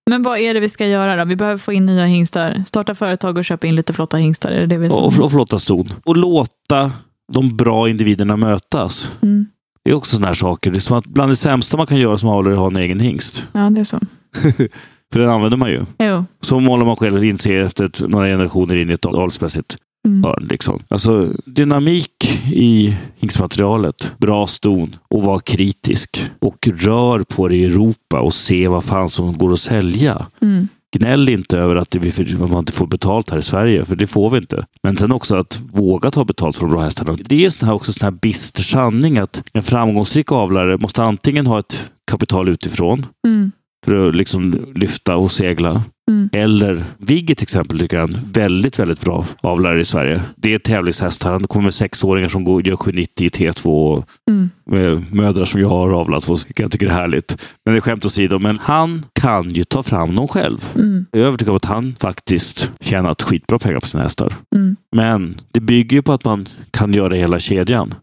[0.10, 1.26] Men vad är det vi ska göra då?
[1.26, 2.64] Vi behöver få in nya hingstar.
[2.68, 4.50] Starta företag och köpa in lite flotta hingstar.
[4.50, 5.90] Är det det vi Och, och flotta ston.
[6.06, 6.92] Och låta
[7.34, 9.10] de bra individerna mötas.
[9.22, 9.46] Mm.
[9.84, 10.72] Det är också sådana här saker.
[10.72, 12.68] Det är som att bland det sämsta man kan göra som avlare är att ha
[12.68, 13.48] en egen hingst.
[13.54, 14.00] Ja, det är så.
[15.14, 15.86] För den använder man ju.
[16.00, 16.26] Jo.
[16.42, 19.78] Så målar man själv inse efter ett- några generationer in i ett avelsmässigt
[20.08, 20.24] Mm.
[20.24, 20.48] hörn.
[20.50, 20.84] Liksom.
[20.88, 26.24] Alltså, dynamik i hingstmaterialet, bra ston och var kritisk.
[26.40, 30.26] Och rör på det i Europa och se vad fan som går att sälja.
[30.42, 30.68] Mm.
[30.98, 31.96] Gnäll inte över att
[32.40, 34.66] man inte får betalt här i Sverige, för det får vi inte.
[34.84, 37.18] Men sen också att våga ta betalt för de bra hästarna.
[37.26, 41.48] Det är sån här, också sån här bister sanning att en framgångsrik avlare måste antingen
[41.48, 43.52] ha ett kapital utifrån Mm.
[43.86, 45.84] För att liksom lyfta och segla.
[46.10, 46.30] Mm.
[46.34, 50.22] Eller Vigge till exempel tycker jag är en väldigt, väldigt bra avlare i Sverige.
[50.36, 51.32] Det är tävlingshästar.
[51.32, 54.50] Han kommer med sexåringar som går, gör 790 i T2 och Mm.
[54.66, 56.38] med mödrar som jag har avlat på.
[56.56, 57.38] Jag tycker det är härligt.
[57.66, 58.40] Men det är skämt åsido.
[58.40, 60.58] Men han kan ju ta fram dem själv.
[60.76, 61.06] Mm.
[61.12, 64.36] Jag är övertygad om att han faktiskt tjänat skitbra pengar på sina hästar.
[64.56, 64.76] Mm.
[64.96, 67.94] Men det bygger ju på att man kan göra hela kedjan.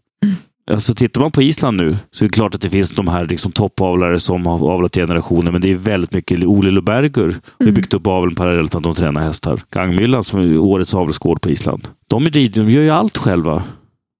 [0.67, 0.75] Mm.
[0.75, 3.25] Alltså tittar man på Island nu så är det klart att det finns de här
[3.25, 6.43] liksom toppavlare som har avlat generationer, men det är väldigt mycket.
[6.43, 7.73] Ole Luberger har Mm.
[7.73, 9.61] byggt upp aveln parallellt med att de tränar hästar.
[9.71, 11.87] Gangmyllan som är årets avelsgård på Island.
[12.09, 13.63] De, rider- de gör ju allt själva.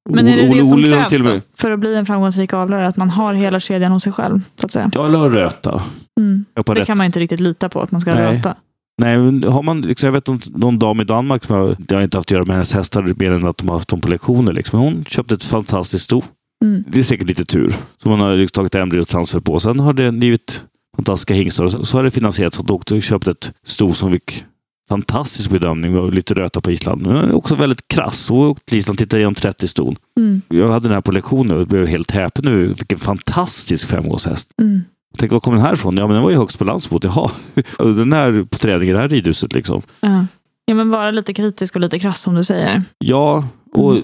[0.10, 2.88] Men är det Ole- det som Ole krävs då, för att bli en framgångsrik avlare?
[2.88, 4.92] Att man har hela kedjan hos sig själv, så att säga?
[4.94, 5.84] Ja, eller röta.
[6.20, 6.46] Mm.
[6.54, 8.24] Jag Det rätt- kan man inte riktigt lita på, att man ska Nej.
[8.38, 8.56] röta.
[9.02, 9.16] Nej,
[9.50, 12.18] har man, liksom, jag vet om någon dam i Danmark som har, det har inte
[12.18, 14.54] haft att göra med hennes hästar mer än att de har haft dem på lektioner.
[14.54, 14.80] Liksom.
[14.80, 16.22] Hon köpte ett fantastiskt sto.
[16.66, 16.84] Mm.
[16.88, 19.60] Det är säkert lite tur som man har liksom tagit embryotransfer på.
[19.60, 20.64] Sen har det blivit
[20.96, 24.12] fantastiska hingstar och så- så har det finansierats att åkte och köpte ett sto som
[24.12, 24.44] fick
[24.90, 27.02] fantastisk bedömning och lite röta på Island.
[27.02, 28.32] Men också väldigt krass.
[28.32, 29.96] Och åkte till Island tittade igenom 30 ston.
[30.18, 30.42] Mm.
[30.48, 32.68] Jag hade den här på lektion och blev helt häpen nu.
[32.68, 34.50] Vilken fantastisk femårshäst.
[34.62, 34.82] Mm.
[35.18, 35.98] Tänk, var kom den här ifrån?
[35.98, 37.04] Ja, men den var ju högst på landsbot.
[37.04, 37.32] Jaha,
[37.80, 39.82] Och den här på träning i det här ridhuset liksom.
[40.00, 40.26] Ja.
[40.66, 42.84] ja, men vara lite kritisk och lite krass som du säger.
[42.98, 44.04] Ja, och Mm.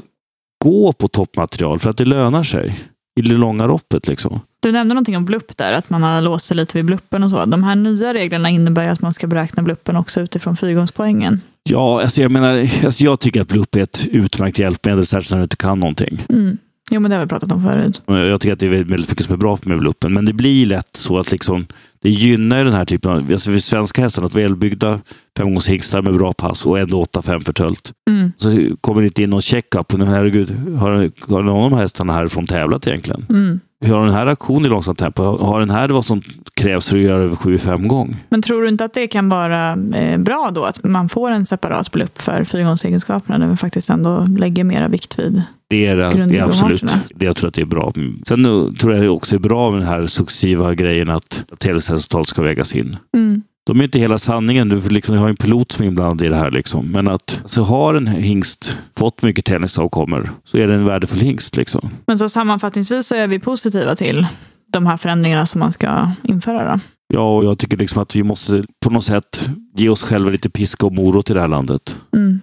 [0.63, 2.79] Gå på toppmaterial för att det lönar sig
[3.19, 4.07] i det långa loppet.
[4.07, 4.39] Liksom.
[4.59, 7.29] Du nämnde någonting om blupp där, att man har låst sig lite vid bluppen och
[7.29, 7.45] så.
[7.45, 11.41] De här nya reglerna innebär ju att man ska beräkna bluppen också utifrån fyrgångspoängen.
[11.63, 15.37] Ja, alltså jag menar, alltså jag tycker att Blupp är ett utmärkt hjälpmedel, särskilt när
[15.37, 16.25] du inte kan någonting.
[16.29, 16.57] Mm.
[16.93, 18.01] Jo, men det har vi pratat om förut.
[18.07, 20.65] Jag tycker att det är väldigt mycket som är bra med Bluppen, men det blir
[20.65, 21.65] lätt så att liksom,
[22.01, 24.99] det gynnar den här typen av, alltså för svenska hästar, att välbyggda
[25.37, 27.93] femgångshingstar med bra pass och ändå 8-5 förtölt.
[28.09, 28.31] Mm.
[28.37, 29.91] Så kommer det inte in någon checkup.
[29.91, 33.25] Herregud, har, har någon av de här hästarna härifrån tävlat egentligen?
[33.29, 33.59] Mm.
[33.83, 35.23] Hur har den här aktionen i långsamt tempo?
[35.23, 36.21] Har den här vad som
[36.53, 38.15] krävs för att göra över 7-5 gång?
[38.29, 41.45] Men tror du inte att det kan vara eh, bra då, att man får en
[41.45, 45.41] separat blupp för fyrgångsegenskaperna, där vi faktiskt ändå lägger mera vikt vid?
[45.67, 46.83] Det är, det är absolut
[47.15, 47.93] det jag tror att det är bra.
[48.27, 52.75] Sen tror jag också är bra med den här successiva grejen att tävlingsresultat ska vägas
[52.75, 52.97] in.
[53.13, 53.41] Mm.
[53.65, 54.69] De är inte hela sanningen.
[54.69, 56.51] Du liksom, har en pilot som är inblandad i det här.
[56.51, 56.91] Liksom.
[56.91, 61.55] Men att alltså, har en hingst fått mycket tävlingsavkommor så är det en värdefull hingst.
[61.57, 61.89] Liksom.
[62.05, 64.27] Men så sammanfattningsvis så är vi positiva till
[64.67, 66.73] de här förändringarna som man ska införa.
[66.73, 66.79] Då.
[67.13, 70.49] Ja, och jag tycker liksom att vi måste på något sätt ge oss själva lite
[70.49, 71.95] piska och morot i det här landet.
[72.15, 72.41] Mm.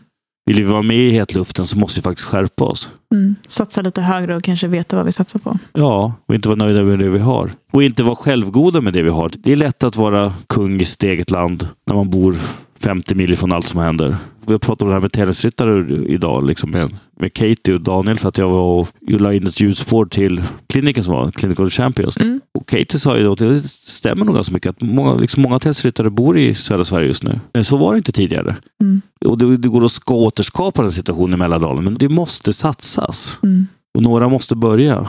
[0.50, 2.88] Vill vi vara med i hetluften så måste vi faktiskt skärpa oss.
[3.12, 3.34] Mm.
[3.46, 5.58] Satsa lite högre och kanske veta vad vi satsar på.
[5.72, 7.52] Ja, och inte vara nöjda med det vi har.
[7.72, 9.30] Och inte vara självgoda med det vi har.
[9.38, 12.36] Det är lätt att vara kung i sitt eget land när man bor
[12.82, 14.16] 50 mil ifrån allt som händer.
[14.46, 18.18] Vi har pratat om det här med tävlingsryttare idag liksom med, med Katie och Daniel
[18.18, 22.16] för att jag var och la in ett ljudspår till kliniken som var Clinical Champions.
[22.16, 22.40] Mm.
[22.54, 25.58] Och Katie sa ju då att det stämmer nog ganska mycket att många, liksom många
[25.58, 27.40] tävlingsryttare bor i södra Sverige just nu.
[27.52, 28.56] Men så var det inte tidigare.
[28.80, 29.02] Mm.
[29.24, 33.38] Och det, det går att ska återskapa den situationen i Mälardalen, men det måste satsas.
[33.42, 33.66] Mm.
[33.94, 35.08] Och några måste börja.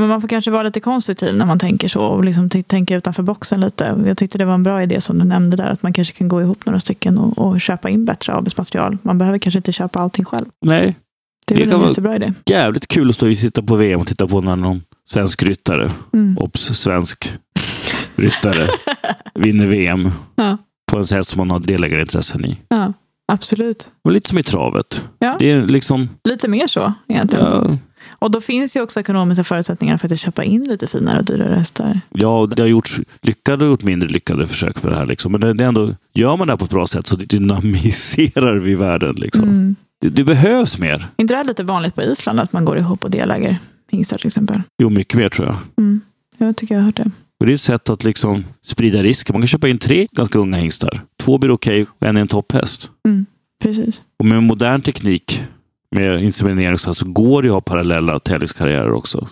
[0.00, 3.22] Men man får kanske vara lite konstruktiv när man tänker så och liksom tänka utanför
[3.22, 3.96] boxen lite.
[4.06, 6.28] Jag tyckte det var en bra idé som du nämnde där, att man kanske kan
[6.28, 8.98] gå ihop några stycken och, och köpa in bättre arbetsmaterial.
[9.02, 10.46] Man behöver kanske inte köpa allting själv.
[10.66, 10.96] Nej,
[11.46, 12.32] Det är Det väl kan en jättebra idé.
[12.46, 15.90] jävligt kul att stå och sitta på VM och titta på när någon svensk ryttare,
[16.12, 16.38] Mm.
[16.38, 17.32] obs, svensk
[18.16, 18.68] ryttare,
[19.34, 20.58] vinner VM Ja.
[20.92, 22.58] på en häst som man har delägarintressen i.
[22.68, 22.92] Ja,
[23.32, 23.92] absolut.
[24.04, 25.04] Och lite som i travet.
[25.18, 25.36] Ja.
[25.38, 27.44] Det är liksom, Lite mer så egentligen.
[27.46, 27.78] ja,
[28.20, 31.54] Och då finns ju också ekonomiska förutsättningar för att köpa in lite finare och dyrare
[31.54, 32.00] hästar.
[32.08, 35.06] Ja, det har gjorts lyckade och gjort mindre lyckade försök med det här.
[35.06, 35.32] Liksom.
[35.32, 38.74] Men det, är ändå, gör man det här på ett bra sätt så dynamiserar vi
[38.74, 39.14] världen.
[39.14, 39.44] Liksom.
[39.44, 39.76] Mm.
[40.00, 41.08] Det, det behövs mer.
[41.16, 43.58] inte det här lite vanligt på Island att man går ihop och deläger
[43.90, 44.62] hingstar till exempel?
[44.82, 45.56] Jo, mycket mer tror jag.
[45.78, 46.00] Mm.
[46.38, 47.10] Jag tycker jag har hört det.
[47.40, 49.32] Och det är ett sätt att liksom sprida risker.
[49.32, 51.02] Man kan köpa in tre ganska unga hingstar.
[51.22, 52.90] Två blir okej och en är en topphäst.
[53.08, 53.26] Mm.
[53.62, 54.02] Precis.
[54.18, 55.42] Och med modern teknik
[55.96, 59.28] med inseminering så så går det att ha parallella tävlingskarriärer också.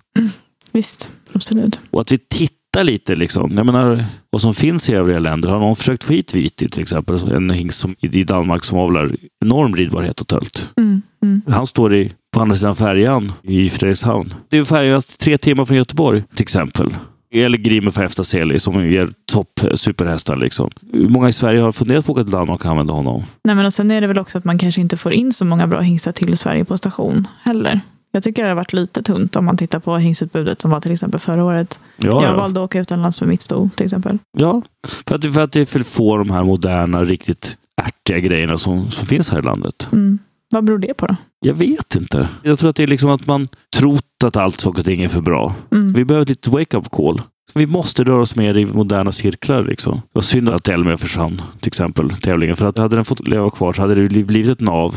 [0.73, 1.81] Visst, absolut.
[1.91, 3.57] Och att vi tittar lite, liksom.
[3.57, 5.49] jag menar, vad som finns i övriga länder.
[5.49, 9.17] Har någon försökt få hit Viti till exempel, en hingst som, i Danmark som avlar
[9.45, 10.73] enorm ridbarhet och tölt.
[10.77, 11.03] Mm.
[11.23, 11.43] Mm.
[11.47, 14.35] Han står i, på andra sidan färjan i Fredrikshavn.
[14.49, 16.95] Det är färja tre timmar från Göteborg till exempel.
[17.31, 20.37] Eller Grimer för Eftaseli som ger topp superhästar.
[20.37, 20.71] Liksom.
[20.93, 23.23] Hur många i Sverige har funderat på att åka till Danmark och använda honom?
[23.45, 25.45] Nej, men och sen är det väl också att man kanske inte får in så
[25.45, 27.81] många bra hingstar till Sverige på station heller.
[28.13, 30.93] Jag tycker det har varit lite tunt om man tittar på hingstutbudet som var till
[30.93, 31.79] exempel förra året.
[31.97, 32.37] Ja, jag ja.
[32.37, 34.19] valde att åka utomlands med mitt sto till exempel.
[34.39, 34.63] ja.
[35.07, 38.91] För, att, för att det är för få de här moderna, riktigt ärtiga grejerna som,
[38.91, 39.89] som finns här i landet.
[39.93, 40.19] Mm.
[40.51, 41.17] Vad beror det på då?
[41.41, 42.29] Jag vet inte.
[42.43, 45.09] Jag tror att det är liksom att man trott att allt saker och ting är
[45.09, 45.55] för bra.
[45.73, 45.93] Mm.
[45.93, 47.23] Vi behöver lite wake-up call.
[47.55, 49.63] Vi måste röra oss mer i moderna cirklar.
[49.63, 49.95] Liksom.
[49.95, 52.57] Det var synd att Elmer försvann, till exempel, tävlingen.
[52.57, 54.95] För att hade den fått leva kvar så hade det blivit ett nav.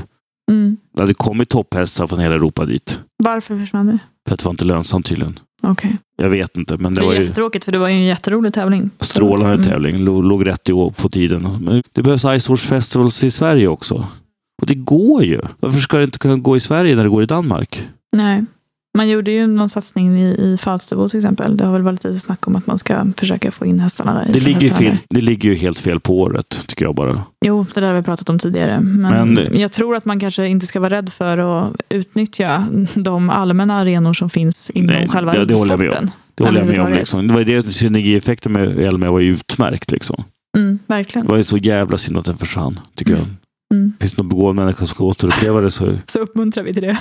[0.51, 0.77] Mm.
[0.95, 2.99] Det hade kommit topphästar från hela Europa dit.
[3.23, 3.97] Varför försvann det?
[4.27, 5.39] För att det var inte lönsamt tydligen.
[5.63, 5.97] Okej.
[6.17, 8.03] Jag vet inte, men det, Det var är ju jättetråkigt för det var ju en
[8.03, 8.89] jätterolig tävling.
[8.99, 9.67] strålande Mm.
[9.67, 9.97] tävling.
[9.97, 11.57] Låg, låg rätt i år på tiden.
[11.61, 14.07] Men det behövs Ice Horse Festivals i Sverige också.
[14.61, 15.41] Och det går ju.
[15.59, 17.87] Varför ska det inte kunna gå i Sverige när det går i Danmark?
[18.17, 18.43] Nej.
[18.97, 21.57] Man gjorde ju någon satsning i, i Falsterbo till exempel.
[21.57, 24.33] Det har väl varit lite snack om att man ska försöka få in hästarna där.
[24.33, 27.23] Det ligger, fel, det ligger ju helt fel på året, tycker jag bara.
[27.45, 28.79] Jo, det där har vi pratat om tidigare.
[28.79, 33.29] Men, Men- jag tror att man kanske inte ska vara rädd för att utnyttja de
[33.29, 36.11] allmänna arenor som finns inom Nej, själva det- det håller jag med om.
[36.35, 36.91] Det håller jag med om.
[36.93, 37.27] Liksom.
[37.27, 39.91] Det var det synergieffekten med Elmer var utmärkt.
[39.91, 40.23] Liksom.
[40.57, 41.25] Mm, verkligen.
[41.25, 43.21] Det var ju så jävla synd att den försvann, tycker jag.
[43.71, 43.93] Mm.
[43.99, 46.97] Finns det någon begåvad människa som ska återuppleva det så Så uppmuntrar vi till det.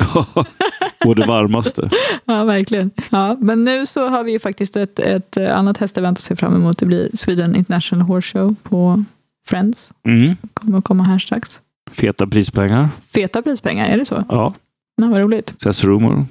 [1.05, 1.91] på det varmaste.
[2.25, 2.91] Ja, verkligen.
[3.11, 6.55] Ja, men nu så har vi ju faktiskt ett, ett annat hästevent att se fram
[6.55, 6.79] emot.
[6.79, 9.05] Det blir Sweden International Horse Show på
[9.47, 9.93] Friends.
[10.07, 10.37] Mm.
[10.55, 11.61] Kommer att komma här strax.
[11.91, 12.89] Feta prispengar.
[13.15, 14.25] Feta prispengar, är det så?
[14.29, 14.55] Ja.
[14.97, 15.55] Ja, vad roligt.
[15.63, 16.27] Says rumor.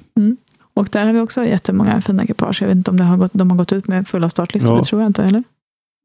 [0.74, 2.62] Och där har vi också jättemånga fina ekipage.
[2.62, 4.78] Jag vet inte om det har gått, de har gått ut med fulla startlistor, Ja.
[4.78, 5.44] det tror jag inte, eller?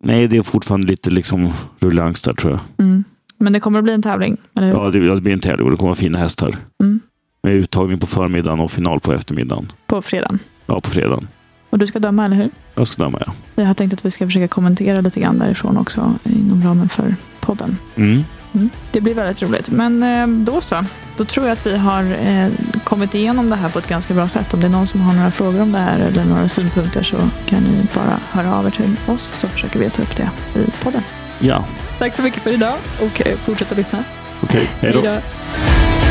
[0.05, 2.61] Nej, det är fortfarande lite liksom ruljans där tror jag.
[2.87, 3.05] Mm.
[3.45, 4.75] Men det kommer att bli en tävling, eller hur?
[4.75, 6.57] Ja, det, det blir en tävling och det kommer vara fina hästar.
[6.81, 7.01] Mm.
[7.43, 9.73] Med uttagning på förmiddagen och final på eftermiddagen.
[9.87, 10.39] På fredagen.
[10.67, 11.29] Ja, på fredagen.
[11.71, 12.51] Och du ska döma, eller hur?
[12.75, 13.33] Jag ska döma, ja.
[13.55, 17.17] Jag har tänkt att vi ska försöka kommentera lite grann därifrån också inom ramen för
[17.41, 17.77] podden.
[17.97, 18.25] Mm.
[18.55, 18.71] Mm.
[18.93, 19.71] Det blir väldigt roligt.
[19.71, 20.85] Men eh, då så.
[21.17, 22.49] Då tror jag att vi har eh,
[22.85, 24.55] kommit igenom det här på ett ganska bra sätt.
[24.55, 27.17] Om det är någon som har några frågor om det här eller några synpunkter så
[27.47, 30.31] kan ni bara höra av er till oss så försöker vi ta upp det
[30.61, 31.03] i podden.
[31.39, 31.65] Ja,
[31.99, 34.05] Tack så mycket för idag och eh, fortsätt att lyssna.
[34.43, 34.71] okej.
[34.81, 34.87] Då.
[34.87, 36.04] Hej då.